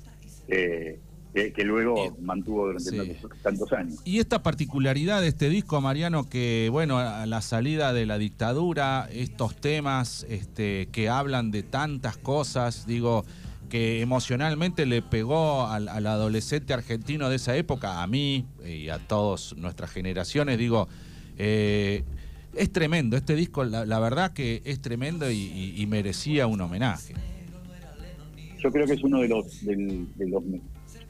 Eh, 0.48 0.98
que, 1.32 1.64
luego 1.64 2.16
mantuvo 2.20 2.66
durante 2.68 3.16
tantos, 3.42 3.72
años. 3.72 4.00
Y 4.04 4.20
esta 4.20 4.44
particularidad 4.44 5.20
de 5.20 5.26
este 5.28 5.48
disco, 5.48 5.80
Mariano, 5.80 6.28
que 6.28 6.68
bueno, 6.70 6.98
a 6.98 7.26
la 7.26 7.40
salida 7.40 7.92
de 7.92 8.06
la 8.06 8.18
dictadura, 8.18 9.08
estos 9.12 9.56
temas 9.56 10.24
este, 10.28 10.88
que 10.92 11.08
hablan 11.08 11.50
de 11.50 11.64
tantas 11.64 12.16
cosas, 12.16 12.86
digo, 12.86 13.24
que 13.68 14.00
emocionalmente 14.00 14.86
le 14.86 15.02
pegó 15.02 15.66
al, 15.66 15.88
adolescente 15.88 16.72
argentino 16.72 17.28
de 17.28 17.36
esa 17.36 17.56
época, 17.56 18.04
a 18.04 18.06
mí 18.06 18.46
y 18.64 18.88
a 18.88 18.98
todas 19.00 19.56
nuestras 19.56 19.90
generaciones, 19.90 20.56
digo, 20.56 20.86
eh, 21.36 22.04
es 22.56 22.72
tremendo, 22.72 23.16
este 23.16 23.34
disco 23.34 23.64
la, 23.64 24.00
verdad 24.00 24.32
que 24.32 24.62
es 24.64 24.80
tremendo 24.80 25.30
y, 25.30 25.86
merecía 25.88 26.46
un 26.46 26.60
homenaje. 26.60 27.14
Yo 28.58 28.72
creo 28.72 28.86
que 28.86 28.94
es 28.94 29.04
uno 29.04 29.20
de 29.20 29.28
los, 29.28 29.64
de 29.64 30.06
los 30.26 30.42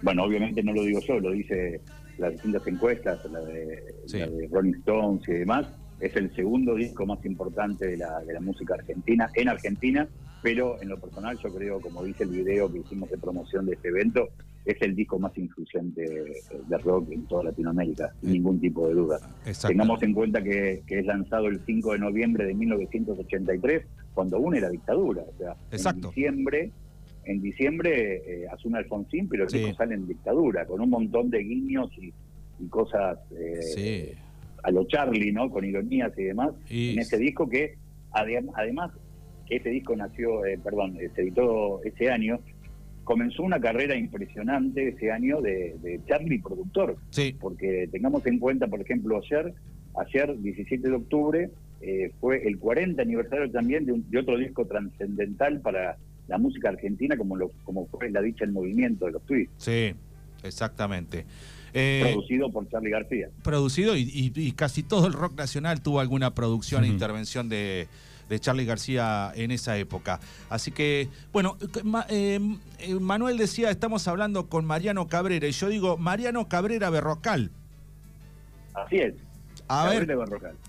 bueno, 0.03 0.25
obviamente 0.25 0.63
no 0.63 0.73
lo 0.73 0.83
digo 0.83 1.01
yo, 1.01 1.19
lo 1.21 1.31
dice 1.31 1.81
las 2.19 2.33
distintas 2.33 2.67
encuestas, 2.67 3.19
la 3.31 3.41
de, 3.41 4.49
Rolling 4.51 4.75
Stones 4.75 5.29
y 5.29 5.33
demás, 5.33 5.67
es 6.01 6.15
el 6.17 6.35
segundo 6.35 6.75
disco 6.75 7.07
más 7.07 7.25
importante 7.25 7.87
de 7.87 7.97
la, 7.97 8.21
de 8.21 8.35
la 8.35 8.41
música 8.41 8.75
argentina, 8.75 9.31
en 9.35 9.49
Argentina, 9.49 10.09
pero 10.43 10.81
en 10.83 10.89
lo 10.89 11.01
personal 11.01 11.39
yo 11.43 11.55
creo, 11.55 11.81
como 11.81 12.05
dice 12.05 12.25
el 12.25 12.31
video 12.31 12.71
que 12.71 12.81
hicimos 12.81 13.11
de 13.11 13.19
promoción 13.19 13.67
de 13.67 13.75
este 13.75 13.89
evento, 13.89 14.29
es 14.65 14.81
el 14.81 14.95
disco 14.95 15.19
más 15.19 15.37
influyente 15.37 16.03
de 16.69 16.79
rock 16.79 17.11
en 17.11 17.27
toda 17.27 17.45
Latinoamérica, 17.45 18.15
sin 18.21 18.33
ningún 18.33 18.61
tipo 18.61 18.89
de 18.89 18.95
duda. 18.95 19.21
Tengamos 19.67 20.03
en 20.03 20.15
cuenta 20.15 20.43
que, 20.43 20.83
es 20.87 21.07
lanzado 21.07 21.49
el 21.49 21.61
5 21.65 21.93
de 21.93 21.99
noviembre 21.99 22.47
de 22.47 22.55
1983, 22.55 23.87
cuando 24.15 24.37
aún 24.37 24.55
era 24.55 24.71
dictadura, 24.71 25.23
o 25.23 25.39
sea, 25.39 25.57
en 25.71 26.01
diciembre 26.01 26.73
en 27.27 27.41
diciembre 27.41 28.17
eh, 28.17 28.47
asume 28.53 28.79
Alfonsín, 28.79 29.29
pero 29.29 29.45
el 29.45 29.51
disco 29.51 29.75
sale 29.75 29.95
en 29.95 30.07
dictadura, 30.07 30.67
con 30.67 30.81
un 30.81 30.91
montón 30.91 31.31
de 31.31 31.39
guiños 31.39 31.91
y, 31.99 32.13
cosas 32.69 33.19
eh, 33.37 34.15
a 34.63 34.71
lo 34.71 34.87
Charlie, 34.87 35.33
¿no? 35.33 35.51
Con 35.51 35.65
ironías 35.65 36.17
y 36.17 36.23
demás, 36.23 36.55
en 36.71 36.99
ese 36.99 37.19
disco 37.19 37.49
que 37.49 37.77
además 38.11 38.91
que 39.47 39.57
ese 39.57 39.69
disco 39.69 39.95
nació, 39.95 40.47
eh, 40.47 40.59
perdón, 40.63 40.97
se 41.15 41.21
editó 41.21 41.83
ese 41.83 42.11
año, 42.11 42.41
comenzó 43.05 43.43
una 43.43 43.61
carrera 43.61 43.97
impresionante 43.97 44.89
ese 44.89 45.13
año 45.13 45.41
de, 45.41 46.01
Charlie 46.07 46.41
productor. 46.41 46.97
Sí. 47.11 47.37
Porque 47.39 47.89
tengamos 47.93 48.27
en 48.27 48.39
cuenta, 48.39 48.67
por 48.67 48.81
ejemplo, 48.81 49.21
ayer, 49.23 49.55
ayer 49.97 50.39
17 50.39 50.89
de 50.89 50.95
octubre, 50.95 51.51
fue 52.19 52.47
el 52.49 52.59
40 52.59 53.01
aniversario 53.03 53.51
también 53.51 53.85
de, 53.85 54.01
de 54.09 54.19
otro 54.19 54.39
disco 54.39 54.67
trascendental 54.67 55.61
para 55.61 55.99
la 56.29 56.39
música 56.39 56.69
argentina 56.69 57.17
como, 57.17 57.37
lo, 57.37 57.51
como 57.65 57.87
fue 57.87 58.11
la 58.11 58.23
dicha 58.23 58.45
el 58.45 58.53
movimiento 58.53 59.07
de 59.07 59.13
los 59.13 59.23
tweets. 59.25 59.53
Sí, 59.59 59.95
exactamente. 60.43 61.27
Eh, 61.73 62.03
producido 62.13 62.51
por 62.51 62.69
Charlie 62.69 62.91
García. 62.91 63.29
Producido 63.43 63.97
y, 63.97 64.53
casi 64.57 64.83
todo 64.83 65.07
el 65.07 65.13
rock 65.13 65.37
nacional 65.37 65.83
tuvo 65.83 66.01
alguna 66.01 66.35
producción 66.35 66.85
e 66.85 66.89
intervención 66.89 67.49
de, 67.49 67.89
de 68.29 68.41
Charlie 68.41 68.65
García 68.65 69.33
en 69.35 69.51
esa 69.51 69.77
época. 69.77 70.21
Así 70.49 70.71
que, 70.71 71.09
bueno, 71.33 71.57
eh, 72.09 72.41
eh, 72.79 72.95
Manuel 72.95 73.39
decía, 73.39 73.71
estamos 73.71 74.09
hablando 74.09 74.49
con 74.49 74.65
Mariano 74.65 75.09
Cabrera, 75.09 75.47
y 75.47 75.53
yo 75.53 75.69
digo, 75.69 75.97
Mariano 75.97 76.49
Cabrera 76.49 76.91
Berrocal. 76.91 77.51
Así 78.75 78.97
es. 78.97 79.15
A 79.69 79.89
ver, 79.89 80.07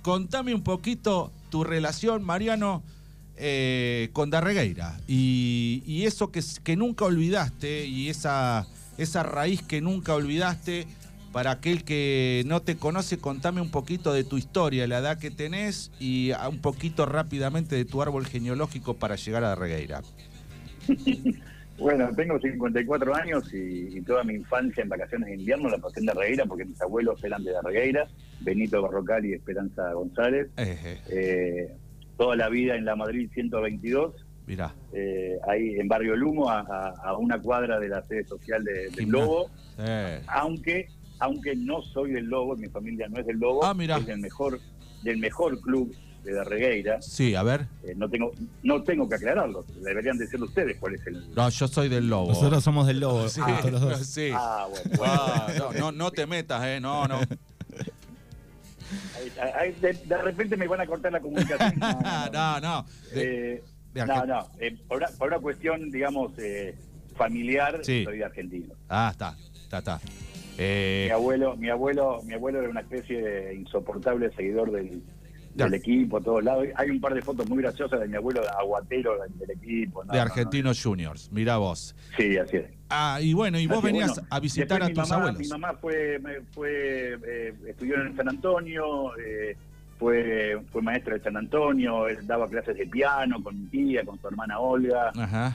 contame 0.02 0.54
un 0.54 0.64
poquito 0.64 1.32
tu 1.50 1.64
relación, 1.64 2.24
Mariano, 2.24 2.82
eh, 3.36 4.10
con 4.14 4.30
Darregueira. 4.30 4.98
Y, 5.08 6.04
eso 6.06 6.32
que, 6.32 6.42
que, 6.64 6.76
nunca 6.78 7.06
olvidaste 7.06 7.86
y 7.88 8.10
esa, 8.10 8.68
esa 8.98 9.24
raíz 9.24 9.62
que 9.62 9.82
nunca 9.82 10.14
olvidaste, 10.14 10.88
para 11.36 11.52
aquel 11.52 11.84
que 11.84 12.44
no 12.46 12.62
te 12.62 12.78
conoce, 12.78 13.18
contame 13.18 13.60
un 13.60 13.70
poquito 13.70 14.14
de 14.14 14.24
tu 14.24 14.38
historia, 14.38 14.88
la 14.88 15.00
edad 15.00 15.20
que 15.20 15.32
tenés 15.32 15.92
y 16.00 16.32
un 16.50 16.62
poquito 16.62 17.06
rápidamente 17.06 17.76
de 17.76 17.84
tu 17.84 18.02
árbol 18.02 18.26
genealógico 18.26 18.94
para 18.94 19.18
llegar 19.18 19.44
a 19.44 19.50
Darregueira. 19.50 20.02
Bueno, 21.78 22.08
tengo 22.16 22.40
54 22.40 23.14
años 23.14 23.54
y, 23.54 24.00
toda 24.04 24.24
mi 24.24 24.36
infancia 24.36 24.82
en 24.82 24.88
vacaciones 24.88 25.28
de 25.28 25.36
invierno 25.36 25.68
la 25.68 25.78
pasé 25.78 26.00
en 26.00 26.06
Darregueira 26.06 26.46
porque 26.46 26.64
mis 26.64 26.82
abuelos 26.82 27.22
eran 27.22 27.44
de 27.44 27.52
Darregueira, 27.52 28.08
Benito 28.40 28.82
Barrocal 28.82 29.26
y 29.26 29.34
Esperanza 29.34 29.92
González. 29.92 30.48
Eh, 30.56 31.70
toda 32.16 32.38
la 32.38 32.48
vida 32.48 32.78
en 32.78 32.86
la 32.86 32.96
Madrid 32.96 33.30
122. 33.34 34.26
Mirá. 34.48 34.74
Eh, 34.94 35.38
ahí 35.50 35.78
en 35.78 35.90
Barrio 35.90 36.16
Lumo, 36.16 36.50
a, 36.50 37.18
una 37.20 37.42
cuadra 37.42 37.78
de 37.78 37.90
la 37.90 38.02
sede 38.04 38.24
social 38.24 38.64
de, 38.64 38.90
del 38.92 39.10
Lobo. 39.10 39.50
Aunque 40.28 40.88
aunque 41.20 41.56
no 41.56 41.82
soy 41.82 42.12
del 42.12 42.26
Lobo, 42.26 42.56
mi 42.56 42.68
familia 42.68 43.08
no 43.08 43.20
es 43.20 43.26
del 43.26 43.38
Lobo, 43.38 43.66
ah, 43.66 43.76
es 43.80 44.06
del 44.06 44.20
mejor, 44.20 44.60
del 45.04 45.18
mejor 45.18 45.60
club 45.62 45.96
de 46.24 46.34
Darregueira. 46.34 47.02
Sí, 47.02 47.36
a 47.36 47.44
ver. 47.44 47.68
Eh, 47.84 47.94
no 47.96 48.10
tengo 48.10 48.32
no 48.64 48.84
tengo 48.84 49.08
que 49.08 49.16
aclararlo, 49.16 49.64
deberían 49.82 50.18
decir 50.18 50.42
ustedes 50.42 50.78
cuál 50.80 50.96
es 50.96 51.06
el... 51.08 51.34
No, 51.36 51.50
yo 51.50 51.68
soy 51.68 51.88
del 51.88 52.10
Lobo. 52.10 52.30
Nosotros 52.30 52.64
somos 52.64 52.88
del 52.88 53.00
Lobo. 53.00 53.30
Sí, 53.30 53.42
ah, 53.44 53.96
Sí. 54.02 54.32
Ah, 54.34 54.68
bueno. 54.70 55.04
Ah, 55.06 55.48
no, 55.58 55.72
no, 55.74 55.92
no 55.92 56.12
te 56.12 56.26
metas, 56.26 56.66
¿eh? 56.66 56.80
No, 56.82 57.08
no. 57.08 57.20
de, 59.82 60.18
repente 60.24 60.58
me 60.58 60.68
van 60.68 60.82
a 60.82 60.88
cortar 60.88 61.12
la 61.12 61.20
comunicación. 61.20 61.74
No, 62.34 62.60
no. 62.60 62.86
Eh, 63.14 63.64
no, 63.94 64.26
no. 64.26 64.50
Eh, 64.60 64.78
por, 64.88 65.04
una, 65.28 65.40
cuestión, 65.40 65.90
digamos, 65.92 66.34
eh, 66.38 66.76
familiar, 67.16 67.80
soy 67.84 68.18
de 68.18 68.26
argentino. 68.26 68.74
Ah, 68.90 69.10
está, 69.12 69.38
está, 69.64 69.78
está. 69.78 70.02
Mi 70.58 71.10
abuelo, 71.12 71.56
mi 71.58 71.70
abuelo, 71.70 72.22
mi 72.24 72.34
abuelo 72.34 72.60
era 72.60 72.70
una 72.70 72.82
especie 72.82 73.22
de 73.22 73.56
insoportable 73.56 74.32
seguidor 74.36 74.72
del, 74.72 75.02
del 75.56 75.74
equipo 75.74 76.18
a 76.18 76.22
todos 76.22 76.44
lados. 76.44 76.68
Hay 76.76 76.90
un 76.90 77.00
par 77.00 77.14
de 77.14 77.22
fotos 77.22 77.48
muy 77.50 77.62
graciosas 77.62 78.00
de 78.00 78.08
mi 78.08 78.16
abuelo 78.16 78.42
aguatero 78.60 79.16
del 79.36 79.52
equipo. 79.52 80.04
de 80.04 80.20
Argentinos 80.20 80.82
Juniors, 80.82 81.30
mira 81.32 81.58
vos. 81.58 81.96
Sí, 82.18 82.38
así 82.38 82.58
es. 82.58 82.66
Ah, 82.90 83.20
y 83.22 83.34
bueno, 83.34 83.58
y 83.58 83.68
vos 83.68 83.82
venías 83.82 84.22
a 84.30 84.40
visitar 84.40 84.84
a 84.84 84.90
tus 84.90 85.12
abuelos. 85.12 85.40
Mi 85.40 85.48
mamá 85.48 85.74
fue, 85.74 86.20
fue 86.52 87.18
eh, 87.26 87.54
estudió 87.68 87.96
en 88.02 88.16
San 88.16 88.30
Antonio, 88.30 89.18
eh, 89.18 89.56
fue, 89.98 90.60
fue 90.72 90.82
maestra 90.82 91.16
de 91.16 91.22
San 91.22 91.38
Antonio, 91.38 92.06
daba 92.24 92.48
clases 92.50 92.78
de 92.78 92.86
piano 92.86 93.42
con 93.42 93.60
mi 93.60 93.68
tía, 93.68 94.04
con 94.04 94.20
su 94.20 94.28
hermana 94.28 94.60
Olga, 94.60 95.12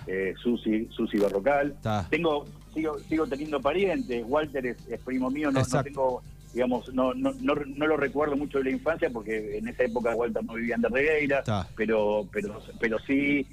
eh, 0.07 0.35
Susi, 0.43 0.89
Susi 0.91 1.19
Barrocal. 1.19 1.77
Tengo, 2.09 2.47
sigo, 2.75 2.99
sigo 3.01 3.27
teniendo 3.27 3.61
parientes, 3.61 4.25
Walter 4.27 4.67
es, 4.67 5.01
primo 5.05 5.31
mío, 5.31 5.51
no, 5.51 5.61
no 5.61 5.83
tengo 5.83 6.23
digamos, 6.53 6.93
no, 6.93 7.15
no, 7.15 7.33
no, 7.41 7.55
no, 7.55 7.87
lo 7.87 7.97
recuerdo 7.97 8.37
mucho 8.37 8.59
de 8.59 8.65
la 8.65 8.71
infancia 8.71 9.09
porque 9.11 9.59
en 9.59 9.69
esa 9.69 9.85
época 9.85 10.15
Walter 10.15 10.45
no 10.45 10.55
vivía 10.55 10.75
en 10.75 10.83
Regueira, 10.83 11.45
pero, 11.77 12.27
pero, 12.33 12.61
pero 12.81 12.99
sí, 12.99 13.47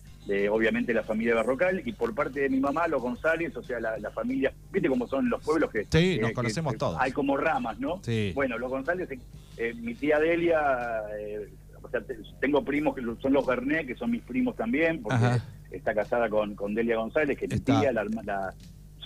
obviamente 0.49 0.93
la 0.93 1.03
familia 1.03 1.35
Barrocal 1.35 1.81
y 1.85 1.93
por 1.93 2.13
parte 2.15 2.41
de 2.41 2.49
mi 2.49 2.59
mamá, 2.59 2.87
los 2.87 3.01
González, 3.01 3.55
o 3.55 3.63
sea, 3.63 3.79
la, 3.79 4.11
familia, 4.11 4.51
viste 4.71 4.89
cómo 4.89 5.07
son 5.07 5.29
los 5.29 5.43
pueblos 5.43 5.71
que... 5.71 5.85
Sí, 5.91 6.19
nos 6.19 6.31
conocemos 6.31 6.77
todos. 6.77 6.97
Hay 6.99 7.11
como 7.11 7.37
ramas, 7.37 7.79
¿no? 7.79 8.01
Sí. 8.03 8.31
Bueno, 8.33 8.57
los 8.57 8.69
González, 8.69 9.09
eh, 9.57 9.73
mi 9.75 9.93
tía 9.93 10.19
Delia, 10.19 11.03
eh, 11.19 11.49
o 11.81 11.89
sea, 11.89 12.01
tengo 12.39 12.63
primos 12.63 12.95
que 12.95 13.01
son 13.21 13.33
los 13.33 13.45
Bernet, 13.45 13.87
que 13.87 13.95
son 13.95 14.11
mis 14.11 14.23
primos 14.23 14.55
también, 14.55 15.01
porque 15.01 15.39
está 15.71 15.93
casada 15.93 16.29
con, 16.29 16.55
con 16.55 16.73
Delia 16.73 16.97
González, 16.97 17.37
que 17.37 17.45
es 17.45 17.51
mi 17.51 17.59
tía, 17.59 17.91
la, 17.91 18.05
la 18.23 18.53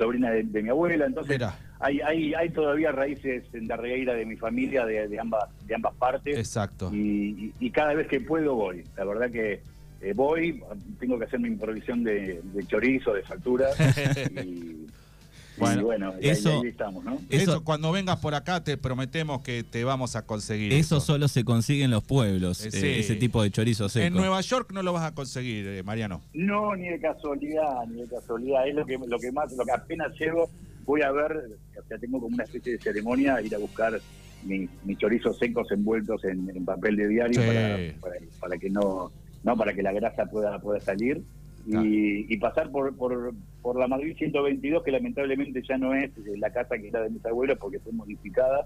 sobrina 0.01 0.31
de, 0.31 0.63
mi 0.63 0.69
abuela, 0.69 1.05
entonces 1.05 1.39
hay, 1.79 2.01
hay, 2.01 2.33
hay 2.33 2.49
todavía 2.49 2.91
raíces 2.91 3.43
en 3.53 3.67
Darreira 3.67 4.15
de 4.15 4.25
mi 4.25 4.35
familia 4.35 4.83
de, 4.83 5.19
ambas 5.19 5.47
de 5.67 5.75
ambas 5.75 5.93
partes. 5.95 6.37
Exacto. 6.37 6.89
Y, 6.91 7.69
cada 7.71 7.93
vez 7.93 8.07
que 8.07 8.19
puedo 8.19 8.55
voy. 8.55 8.83
La 8.97 9.05
verdad 9.05 9.29
que 9.29 9.61
eh, 10.01 10.13
voy, 10.15 10.63
tengo 10.99 11.19
que 11.19 11.25
hacer 11.25 11.39
mi 11.39 11.49
improvisión 11.49 12.03
de, 12.03 12.41
chorizo, 12.67 13.13
de 13.13 13.21
factura. 13.21 13.69
y, 14.43 14.87
bueno, 15.57 16.13
eso, 16.19 16.61
ahí, 16.61 16.69
estamos, 16.69 17.03
¿no? 17.03 17.19
Eso, 17.29 17.63
cuando 17.63 17.91
vengas 17.91 18.19
por 18.19 18.35
acá 18.35 18.63
te 18.63 18.77
prometemos 18.77 19.41
que 19.41 19.63
te 19.63 19.83
vamos 19.83 20.15
a 20.15 20.25
conseguir. 20.25 20.73
Eso, 20.73 20.99
solo 20.99 21.27
se 21.27 21.43
consigue 21.43 21.83
en 21.83 21.91
los 21.91 22.03
pueblos, 22.03 22.65
eh, 22.65 22.99
ese 22.99 23.15
tipo 23.15 23.43
de 23.43 23.51
chorizo 23.51 23.89
seco. 23.89 24.05
En 24.05 24.13
Nueva 24.13 24.41
York 24.41 24.71
no 24.73 24.81
lo 24.83 24.93
vas 24.93 25.03
a 25.03 25.13
conseguir, 25.13 25.67
eh, 25.67 25.83
Mariano. 25.83 26.21
No, 26.33 26.75
ni 26.75 26.89
de 26.89 26.99
casualidad, 26.99 27.85
ni 27.87 28.01
de 28.01 28.07
casualidad. 28.07 28.67
Es 28.67 28.75
lo 28.75 28.85
que, 28.85 28.97
lo 28.97 29.19
que 29.19 29.31
más, 29.31 29.51
lo 29.53 29.65
que 29.65 29.71
apenas 29.71 30.13
llego, 30.19 30.49
voy 30.85 31.01
a 31.01 31.11
ver, 31.11 31.31
o 31.77 31.87
sea, 31.87 31.97
tengo 31.97 32.19
como 32.19 32.35
una 32.35 32.43
especie 32.43 32.73
de 32.73 32.79
ceremonia, 32.79 33.41
ir 33.41 33.53
a 33.53 33.59
buscar 33.59 33.99
mis, 34.43 34.69
chorizos 34.97 35.37
secos 35.37 35.71
envueltos 35.71 36.23
en, 36.25 36.65
papel 36.65 36.95
de 36.95 37.07
diario 37.07 37.41
para, 37.41 38.19
para, 38.39 38.57
que 38.57 38.69
no, 38.69 39.11
no, 39.43 39.57
para 39.57 39.73
que 39.73 39.83
la 39.83 39.91
grasa 39.91 40.25
pueda, 40.25 40.59
pueda 40.59 40.79
salir 40.79 41.21
y, 41.65 42.37
pasar 42.37 42.71
por, 42.71 42.95
por, 42.95 43.33
por, 43.61 43.79
la 43.79 43.87
Madrid 43.87 44.15
122, 44.17 44.83
que 44.83 44.91
lamentablemente 44.91 45.61
ya 45.67 45.77
no 45.77 45.93
es 45.93 46.11
la 46.37 46.51
casa 46.51 46.77
que 46.77 46.87
era 46.87 47.01
de 47.01 47.09
mis 47.09 47.25
abuelos 47.25 47.57
porque 47.59 47.79
fue 47.79 47.91
modificada, 47.91 48.65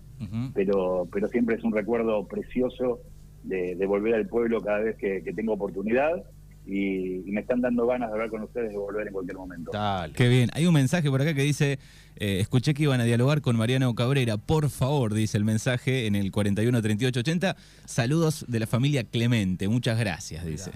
pero, 0.53 1.07
pero 1.11 1.27
siempre 1.27 1.55
es 1.55 1.63
un 1.63 1.73
recuerdo 1.73 2.27
precioso 2.27 2.99
de, 3.43 3.75
de 3.75 3.85
volver 3.85 4.15
al 4.15 4.27
pueblo 4.27 4.61
cada 4.61 4.79
vez 4.79 4.95
que, 4.97 5.21
que 5.23 5.33
tengo 5.33 5.53
oportunidad 5.53 6.23
y, 6.67 7.27
y 7.27 7.31
me 7.31 7.41
están 7.41 7.61
dando 7.61 7.85
ganas 7.85 8.09
de 8.09 8.13
hablar 8.13 8.29
con 8.29 8.43
ustedes 8.43 8.71
de 8.71 8.77
volver 8.77 9.07
en 9.07 9.13
cualquier 9.13 9.37
momento. 9.37 9.71
Dale. 9.71 10.13
Qué 10.13 10.27
bien. 10.27 10.49
Hay 10.53 10.65
un 10.65 10.73
mensaje 10.73 11.09
por 11.09 11.21
acá 11.21 11.33
que 11.33 11.43
dice, 11.43 11.79
eh, 12.15 12.39
escuché 12.39 12.73
que 12.73 12.83
iban 12.83 13.01
a 13.01 13.03
dialogar 13.03 13.41
con 13.41 13.55
Mariano 13.55 13.93
Cabrera. 13.93 14.37
Por 14.37 14.69
favor, 14.69 15.13
dice 15.13 15.37
el 15.37 15.43
mensaje 15.43 16.07
en 16.07 16.15
el 16.15 16.31
41 16.31 16.81
38 16.81 17.19
80. 17.19 17.55
Saludos 17.85 18.45
de 18.47 18.59
la 18.59 18.67
familia 18.67 19.03
Clemente. 19.03 19.67
Muchas 19.67 19.99
gracias, 19.99 20.45
dice. 20.45 20.71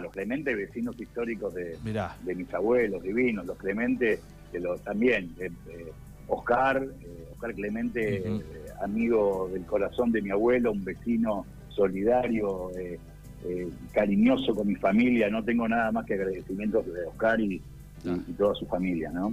Los 0.00 0.12
Clemente, 0.12 0.54
vecinos 0.54 0.98
históricos 1.00 1.52
de, 1.54 1.76
Mirá. 1.82 2.16
de 2.22 2.34
mis 2.34 2.52
abuelos 2.54 3.02
divinos, 3.02 3.44
los 3.44 3.58
Clemente, 3.58 4.20
los, 4.52 4.82
también, 4.84 5.34
eh, 5.40 5.50
eh, 5.68 5.92
Oscar, 6.28 6.82
eh, 7.02 7.28
Oscar 7.32 7.54
Clemente, 7.54 8.22
amigo 8.82 9.50
del 9.52 9.64
corazón 9.66 10.12
de 10.12 10.22
mi 10.22 10.30
abuelo, 10.30 10.72
un 10.72 10.84
vecino 10.84 11.44
solidario, 11.70 12.70
cariñoso 13.92 14.54
con 14.54 14.66
mi 14.66 14.74
familia, 14.76 15.28
no 15.30 15.44
tengo 15.44 15.68
nada 15.68 15.92
más 15.92 16.04
que 16.06 16.14
agradecimientos 16.14 16.84
de 16.86 17.04
Oscar 17.06 17.40
y, 17.40 17.62
y- 18.04 18.32
toda 18.36 18.54
su 18.54 18.66
familia, 18.66 19.10
¿no? 19.10 19.32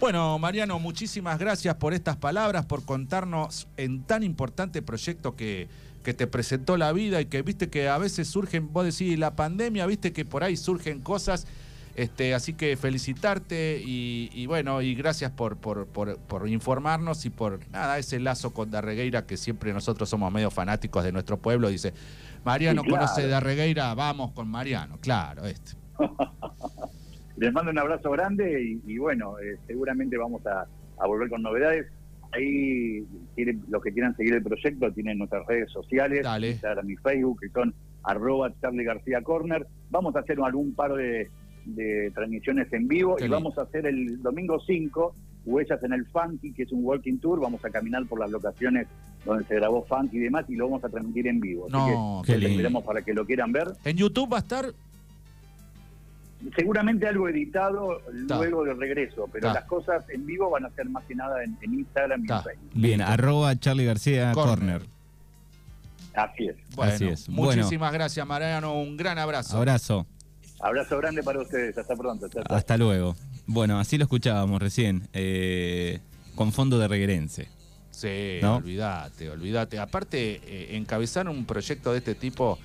Bueno, 0.00 0.38
Mariano, 0.38 0.78
muchísimas 0.78 1.38
gracias 1.38 1.74
por 1.76 1.94
estas 1.94 2.16
palabras, 2.16 2.66
por 2.66 2.84
contarnos 2.84 3.66
en 3.76 4.02
tan 4.04 4.22
importante 4.22 4.82
proyecto 4.82 5.34
que, 5.36 5.68
que 6.02 6.14
te 6.14 6.26
presentó 6.26 6.76
la 6.76 6.92
vida 6.92 7.20
y 7.20 7.26
que 7.26 7.42
viste 7.42 7.68
que 7.68 7.88
a 7.88 7.98
veces 7.98 8.28
surgen, 8.28 8.72
vos 8.72 8.84
decís, 8.84 9.18
la 9.18 9.34
pandemia, 9.36 9.86
viste 9.86 10.12
que 10.12 10.24
por 10.24 10.44
ahí 10.44 10.56
surgen 10.56 11.00
cosas. 11.00 11.46
Este, 11.94 12.32
así 12.32 12.54
que 12.54 12.74
felicitarte 12.78 13.82
y, 13.84 14.30
y 14.32 14.46
bueno, 14.46 14.80
y 14.80 14.94
gracias 14.94 15.30
por, 15.30 15.58
por, 15.58 15.86
por- 15.86 16.16
por 16.16 16.48
informarnos 16.48 17.26
y 17.26 17.30
por 17.30 17.60
nada, 17.70 17.98
ese 17.98 18.18
lazo 18.18 18.54
con 18.54 18.70
Darregueira 18.70 19.26
que 19.26 19.36
siempre 19.36 19.74
nosotros 19.74 20.08
somos 20.08 20.32
medio 20.32 20.50
fanáticos 20.50 21.04
de 21.04 21.12
nuestro 21.12 21.36
pueblo. 21.36 21.68
Dice, 21.68 21.92
Mariano 22.46 22.80
Sí, 22.82 22.88
claro. 22.88 23.04
conoce 23.06 23.28
Darregueira, 23.28 23.92
vamos 23.94 24.30
con 24.32 24.48
Mariano, 24.48 24.96
claro, 25.02 25.44
este. 25.44 25.72
Les 27.36 27.52
mando 27.52 27.70
un 27.70 27.78
abrazo 27.78 28.10
grande 28.10 28.62
y, 28.62 28.92
y 28.92 28.98
bueno, 28.98 29.38
eh, 29.38 29.58
seguramente 29.66 30.16
vamos 30.16 30.46
a, 30.46 30.66
a 30.98 31.06
volver 31.06 31.28
con 31.28 31.42
novedades. 31.42 31.86
Ahí 32.32 33.04
quieren- 33.34 33.62
los 33.68 33.82
que 33.82 33.92
quieran 33.92 34.16
seguir 34.16 34.34
el 34.34 34.42
proyecto 34.42 34.90
tienen 34.92 35.18
nuestras 35.18 35.46
redes 35.46 35.70
sociales, 35.70 36.22
Dale. 36.22 36.50
Instagram 36.52 36.90
y 36.90 36.96
Facebook, 36.96 37.40
que 37.40 37.48
son 37.50 37.74
arroba 38.04 38.52
Charlie 38.60 38.84
García 38.84 39.22
Corner. 39.22 39.66
Vamos 39.90 40.16
a 40.16 40.20
hacer 40.20 40.38
algún 40.40 40.74
par 40.74 40.94
de, 40.94 41.28
de 41.66 42.10
transmisiones 42.14 42.72
en 42.72 42.88
vivo 42.88 43.16
Qué 43.16 43.24
y 43.24 43.28
lindo. 43.28 43.36
vamos 43.36 43.58
a 43.58 43.62
hacer 43.62 43.86
el 43.86 44.20
domingo 44.22 44.58
5, 44.66 45.14
Huellas 45.44 45.82
en 45.82 45.92
el 45.92 46.06
Funky, 46.06 46.52
que 46.52 46.62
es 46.64 46.72
un 46.72 46.84
walking 46.84 47.18
tour. 47.18 47.40
Vamos 47.40 47.64
a 47.64 47.70
caminar 47.70 48.06
por 48.06 48.18
las 48.18 48.30
locaciones 48.30 48.86
donde 49.24 49.44
se 49.44 49.54
grabó 49.56 49.84
Funky 49.84 50.16
y 50.16 50.20
demás 50.20 50.44
y 50.48 50.56
lo 50.56 50.66
vamos 50.66 50.84
a 50.84 50.88
transmitir 50.88 51.26
en 51.28 51.38
vivo. 51.40 51.66
Así 51.66 51.72
No, 51.72 52.22
qué 52.24 52.32
que 52.32 52.38
los 52.38 52.40
lindo. 52.42 52.56
esperamos 52.56 52.84
para 52.84 53.02
que 53.02 53.12
lo 53.14 53.24
quieran 53.26 53.52
ver. 53.52 53.68
En 53.84 53.96
YouTube 53.96 54.32
va 54.32 54.38
a 54.38 54.40
estar 54.40 54.64
Seguramente 56.56 57.06
algo 57.06 57.28
editado 57.28 58.00
Ta. 58.28 58.36
luego 58.38 58.64
del 58.64 58.78
regreso, 58.78 59.28
pero 59.32 59.48
Ta. 59.48 59.54
las 59.54 59.64
cosas 59.64 60.04
en 60.10 60.26
vivo 60.26 60.50
van 60.50 60.64
a 60.66 60.70
ser 60.70 60.88
más 60.88 61.04
que 61.04 61.14
nada 61.14 61.42
en, 61.44 61.56
en 61.62 61.74
Instagram 61.74 62.24
y 62.24 62.26
Ta. 62.26 62.38
en 62.38 62.42
Facebook. 62.44 62.70
Bien, 62.74 63.00
arroba 63.02 63.54
Charlie 63.58 63.84
García 63.84 64.32
Corner. 64.32 64.80
Corner. 64.80 64.92
Así 66.14 66.46
es. 66.48 66.56
Bueno, 66.74 66.92
Así 66.92 67.08
es. 67.08 67.28
Bueno. 67.28 67.62
muchísimas 67.62 67.92
gracias, 67.92 68.26
Mariano. 68.26 68.78
Un 68.80 68.96
gran 68.96 69.18
abrazo. 69.18 69.56
Abrazo. 69.56 70.06
Abrazo 70.60 70.98
grande 70.98 71.22
para 71.22 71.40
ustedes. 71.40 71.76
Hasta 71.78 71.96
pronto. 71.96 72.28
Hasta 72.48 72.76
luego. 72.76 73.16
Bueno, 73.46 73.78
así 73.80 73.98
lo 73.98 74.04
escuchábamos 74.04 74.60
recién, 74.62 75.08
eh, 75.12 75.98
con 76.34 76.52
fondo 76.52 76.78
de 76.78 76.86
reguerense. 76.86 77.48
Sí, 77.90 78.38
¿No? 78.40 78.56
olvídate, 78.56 79.30
olvídate. 79.30 79.78
Aparte, 79.78 80.40
eh, 80.44 80.76
encabezar 80.76 81.28
un 81.28 81.44
proyecto 81.44 81.92
de 81.92 81.98
este 81.98 82.14
tipo, 82.14 82.58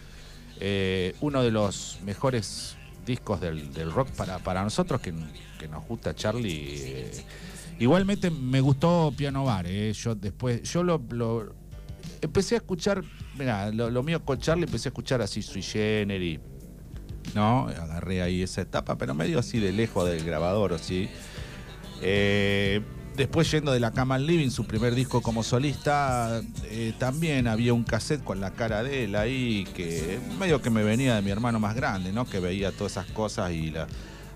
eh, 0.60 1.16
uno 1.22 1.42
de 1.44 1.52
los 1.52 2.00
mejores 2.06 2.78
discos 3.08 3.42
del, 3.42 3.74
del 3.74 3.92
rock 3.92 4.10
para, 4.12 4.38
para 4.38 4.62
nosotros 4.64 5.02
que, 5.02 5.12
que 5.58 5.68
nos 5.68 5.84
gusta 5.88 6.14
Charlie. 6.14 6.76
eh, 6.78 7.12
igualmente 7.80 8.30
me 8.30 8.62
gustó 8.62 9.12
Piano 9.18 9.44
Bar, 9.46 9.66
eh, 9.68 9.92
yo 9.94 10.14
después, 10.14 10.62
yo 10.72 10.84
lo, 10.84 11.02
empecé 12.22 12.54
a 12.56 12.58
escuchar, 12.60 13.04
mira, 13.36 13.72
lo, 13.72 13.90
lo 13.90 14.04
mío 14.04 14.24
con 14.24 14.38
Charlie 14.38 14.66
empecé 14.66 14.90
a 14.90 14.92
escuchar 14.92 15.22
así 15.24 15.42
Sui 15.42 15.64
Generis, 15.64 16.40
¿no? 17.34 17.68
Agarré 17.68 18.22
ahí 18.22 18.44
esa 18.44 18.62
etapa, 18.62 18.98
pero 18.98 19.16
medio 19.16 19.40
así 19.40 19.60
de 19.60 19.72
lejos 19.72 20.08
del 20.08 20.24
grabador, 20.24 20.74
así. 20.74 21.10
Eh, 22.02 22.82
después 23.18 23.50
yendo 23.52 23.72
de 23.72 23.80
la 23.80 23.92
cama 23.92 24.16
al 24.16 24.26
living, 24.26 24.50
su 24.50 24.66
primer 24.66 24.96
disco 24.96 25.22
como 25.22 25.44
solista, 25.44 26.42
eh, 26.66 26.94
también 26.98 27.48
había 27.48 27.74
un 27.74 27.84
cassette 27.84 28.24
con 28.24 28.40
la 28.40 28.52
cara 28.52 28.84
de 28.84 29.06
él 29.06 29.16
ahí, 29.16 29.68
que 29.76 30.20
medio 30.40 30.62
que 30.62 30.70
me 30.70 30.84
venía 30.84 31.16
de 31.16 31.22
mi 31.24 31.32
hermano 31.32 31.60
más 31.60 31.76
grande, 31.76 32.14
¿no? 32.14 32.26
Que 32.26 32.40
veía 32.40 32.72
todas 32.72 32.94
esas 32.94 33.08
cosas 33.08 33.52
y 33.52 33.72
la... 33.72 33.88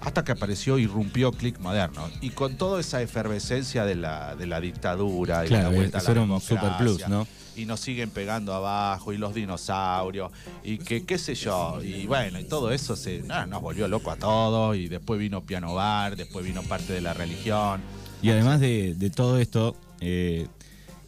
Hasta 0.01 0.23
que 0.23 0.31
apareció 0.31 0.79
y 0.79 0.87
rompió 0.87 1.31
Click 1.31 1.59
Moderno. 1.59 2.09
Y 2.21 2.31
con 2.31 2.57
toda 2.57 2.79
esa 2.79 3.03
efervescencia 3.03 3.85
de 3.85 3.93
la, 3.93 4.35
de 4.35 4.47
la 4.47 4.59
dictadura 4.59 5.41
y 5.41 5.43
de 5.43 5.47
Claro, 5.49 5.69
la 5.69 5.75
vuelta 5.75 5.99
a 5.99 6.01
la 6.01 6.11
era 6.11 6.21
un 6.21 6.27
democracia, 6.27 6.59
super 6.59 6.77
plus, 6.77 7.07
¿no? 7.07 7.27
y 7.55 7.65
nos 7.65 7.81
siguen 7.81 8.09
pegando 8.09 8.53
abajo 8.53 9.11
y 9.11 9.17
los 9.17 9.35
dinosaurios 9.35 10.31
y 10.63 10.77
que 10.77 11.05
qué 11.05 11.17
sé 11.17 11.35
yo 11.35 11.81
y 11.83 12.07
bueno 12.07 12.39
y 12.39 12.45
todo 12.45 12.71
eso 12.71 12.95
se 12.95 13.25
ah, 13.29 13.45
nos 13.45 13.61
volvió 13.61 13.89
loco 13.89 14.09
a 14.09 14.15
todos 14.15 14.77
y 14.77 14.87
después 14.87 15.19
vino 15.19 15.41
piano 15.41 15.75
bar 15.75 16.15
después 16.15 16.45
vino 16.45 16.63
parte 16.63 16.93
de 16.93 17.01
la 17.01 17.13
religión 17.13 17.81
Y 18.21 18.29
además 18.29 18.59
de, 18.59 19.11
todo 19.15 19.39
esto, 19.39 19.75
eh, 19.99 20.47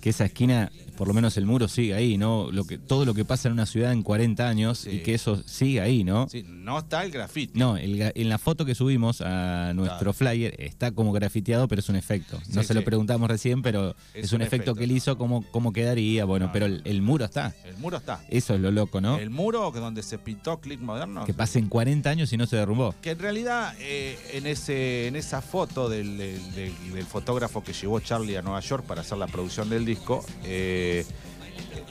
que 0.02 0.10
esa 0.10 0.26
esquina, 0.26 0.72
por 0.98 1.08
lo 1.08 1.14
menos 1.14 1.38
el 1.38 1.46
muro 1.46 1.68
sigue 1.68 1.94
ahí, 1.94 2.18
¿no? 2.18 2.52
Lo 2.52 2.66
que, 2.66 2.78
todo 2.78 3.06
lo 3.06 3.14
que 3.14 3.26
pasa 3.26 3.48
en 3.48 3.54
una 3.54 3.66
ciudad 3.66 3.92
en 3.92 4.04
40 4.04 4.48
años 4.48 4.80
Sí. 4.80 4.90
y 4.92 5.00
que 5.00 5.14
eso 5.14 5.42
sigue 5.46 5.82
ahí, 5.82 6.04
¿no? 6.04 6.28
sí, 6.30 6.44
no 6.48 6.80
está 6.80 7.04
el 7.04 7.12
grafiti 7.12 7.58
No, 7.60 7.78
el 7.78 8.12
en 8.16 8.30
la 8.30 8.38
foto 8.38 8.66
que 8.66 8.76
subimos 8.76 9.22
a 9.22 9.74
nuestro 9.74 9.98
Claro. 10.00 10.14
flyer 10.14 10.56
está 10.60 10.92
como 10.92 11.12
grafiteado, 11.12 11.68
pero 11.68 11.80
es 11.80 11.90
un 11.90 11.96
efecto. 11.96 12.40
No 12.54 12.62
Sí, 12.62 12.68
se 12.68 12.74
lo 12.74 12.84
preguntamos 12.84 13.30
recién, 13.30 13.62
pero 13.62 13.96
es, 14.14 14.26
Es 14.26 14.32
un, 14.32 14.38
un 14.38 14.42
efecto, 14.44 14.72
efecto, 14.72 14.76
que 14.76 14.84
él 14.86 14.92
hizo, 14.92 15.18
cómo, 15.18 15.44
cómo 15.52 15.72
quedaría, 15.74 16.26
bueno, 16.26 16.46
Claro. 16.52 16.54
pero 16.54 16.66
el, 16.68 16.82
el 16.86 17.02
muro 17.02 17.26
está. 17.26 17.54
el 17.66 17.78
muro 17.78 17.98
está 17.98 18.22
Eso 18.30 18.56
es 18.56 18.62
lo 18.62 18.72
loco, 18.72 19.02
¿no? 19.02 19.18
el 19.18 19.30
muro 19.30 19.72
que 19.72 19.80
donde 19.80 20.04
se 20.04 20.18
pintó 20.18 20.60
Click 20.60 20.80
Moderno 20.80 21.26
Que 21.26 21.34
pasen 21.34 21.70
40 21.70 22.10
años 22.10 22.32
y 22.34 22.38
no 22.38 22.46
se 22.46 22.56
derrumbó. 22.58 22.94
que 23.02 23.12
en 23.12 23.20
realidad 23.20 23.74
eh, 23.80 24.18
en 24.34 24.48
ese 24.48 25.08
en 25.08 25.16
esa 25.16 25.42
foto 25.42 25.90
del, 25.90 26.18
del- 26.18 26.52
del- 26.54 26.94
del 26.94 27.06
fotógrafo 27.06 27.64
que 27.64 27.74
llevó 27.74 28.00
Charlie 28.00 28.38
a 28.38 28.42
Nueva 28.42 28.60
York 28.60 28.86
para 28.86 29.02
hacer 29.02 29.18
la 29.18 29.28
producción 29.28 29.70
del 29.70 29.86
disco 29.86 30.26
eh, 30.44 30.83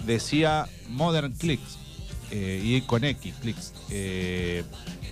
decía 0.04 0.66
Modern 0.88 1.32
Clicks 1.32 1.78
eh, 2.30 2.60
y 2.62 2.80
con 2.82 3.04
X 3.04 3.34
Clicks 3.40 3.72
eh, 3.90 4.64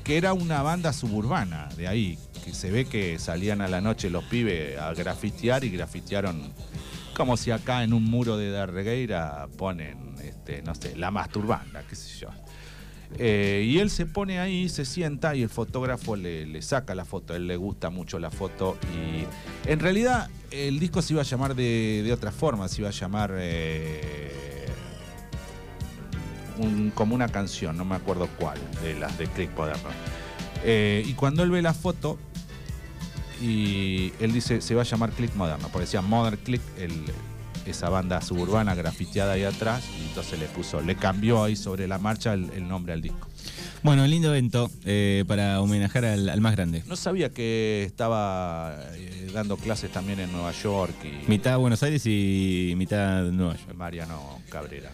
que 0.05 0.17
era 0.17 0.33
una 0.33 0.63
banda 0.63 0.93
suburbana 0.93 1.69
de 1.77 1.89
ahí 1.89 2.19
que 2.45 2.55
se 2.55 2.71
ve 2.71 2.87
que 2.87 3.19
salían 3.19 3.61
a 3.61 3.69
la 3.69 3.81
noche 3.81 4.11
los 4.11 4.25
pibes 4.25 4.79
a 4.79 4.93
grafitear 4.95 5.65
y 5.65 5.71
grafitearon 5.71 6.53
como 7.15 7.37
si 7.37 7.51
acá 7.51 7.85
en 7.85 7.93
un 7.93 8.05
muro 8.05 8.37
de 8.37 8.51
Darregueira 8.51 9.49
ponen 9.57 10.15
este 10.23 10.63
no 10.63 10.75
sé 10.75 10.97
la 10.97 11.11
masturbanda 11.11 11.83
qué 11.89 11.95
sé 11.95 12.19
yo 12.19 12.29
eh, 13.19 13.65
y 13.67 13.79
él 13.79 13.91
se 13.91 14.07
pone 14.07 14.39
ahí, 14.39 14.69
se 14.69 14.85
sienta 14.85 15.35
y 15.35 15.43
el 15.43 15.49
fotógrafo 15.49 16.17
le, 16.17 16.63
saca 16.63 16.95
la 16.95 17.05
foto. 17.05 17.33
A 17.33 17.37
él 17.37 17.47
le 17.47 17.57
gusta 17.57 17.91
mucho 17.91 18.19
la 18.19 18.31
foto. 18.31 18.77
Y 18.95 19.69
en 19.71 19.81
realidad 19.81 20.29
el 20.51 20.79
disco 20.79 21.03
se 21.03 21.15
iba 21.15 21.23
a 21.23 21.25
llamar 21.25 21.55
de, 21.55 22.11
otra 22.13 22.33
forma. 22.33 22.69
Se 22.69 22.81
iba 22.83 22.89
a 22.89 22.93
llamar 22.93 23.35
eh, 23.37 24.67
un- 26.59 26.91
como 26.95 27.15
una 27.15 27.29
canción, 27.29 27.77
no 27.77 27.85
me 27.85 27.97
acuerdo 27.97 28.29
cuál, 28.39 28.59
de 28.83 28.99
las 28.99 29.17
de 29.19 29.27
Click 29.27 29.55
Moderno. 29.57 29.89
Eh, 30.65 31.03
y 31.07 31.15
cuando 31.15 31.43
él 31.43 31.51
ve 31.51 31.63
la 31.63 31.75
foto, 31.75 32.19
y 33.43 34.13
él 34.21 34.33
dice, 34.33 34.61
se 34.61 34.75
va 34.75 34.83
a 34.83 34.85
llamar 34.85 35.11
Click 35.13 35.35
Moderno, 35.35 35.69
porque 35.73 35.87
decía 35.87 36.03
Modern 36.03 36.37
Click, 36.37 36.61
el- 36.79 37.05
esa 37.71 37.89
banda 37.89 38.21
suburbana 38.21 38.75
grafiteada 38.75 39.33
ahí 39.33 39.45
atrás, 39.45 39.85
y 39.99 40.09
entonces 40.09 40.39
le 40.39 40.47
puso, 40.47 40.81
le 40.81 40.97
cambió 40.97 41.43
ahí 41.45 41.57
sobre 41.57 41.89
la 41.89 41.99
marcha 41.99 42.35
el, 42.35 42.51
el 42.55 42.69
nombre 42.69 42.93
al 42.93 43.03
disco. 43.03 43.29
Bueno, 43.83 44.07
lindo 44.07 44.29
evento 44.29 44.71
eh, 44.85 45.25
para 45.27 45.59
homenajear 45.63 46.05
al, 46.05 46.29
al 46.29 46.41
más 46.43 46.55
grande. 46.55 46.83
No 46.87 46.97
sabía 46.97 47.31
que 47.31 47.83
estaba 47.85 48.77
eh, 48.93 49.31
dando 49.33 49.57
clases 49.57 49.91
también 49.91 50.21
en 50.21 50.31
Nueva 50.33 50.53
York 50.53 50.95
y 51.03 51.27
Mitad 51.31 51.57
Buenos 51.59 51.83
Aires 51.83 52.05
y 52.05 52.75
mitad 52.77 53.23
Nueva 53.25 53.55
York. 53.55 53.75
Mariano 53.75 54.41
Cabrera. 54.51 54.91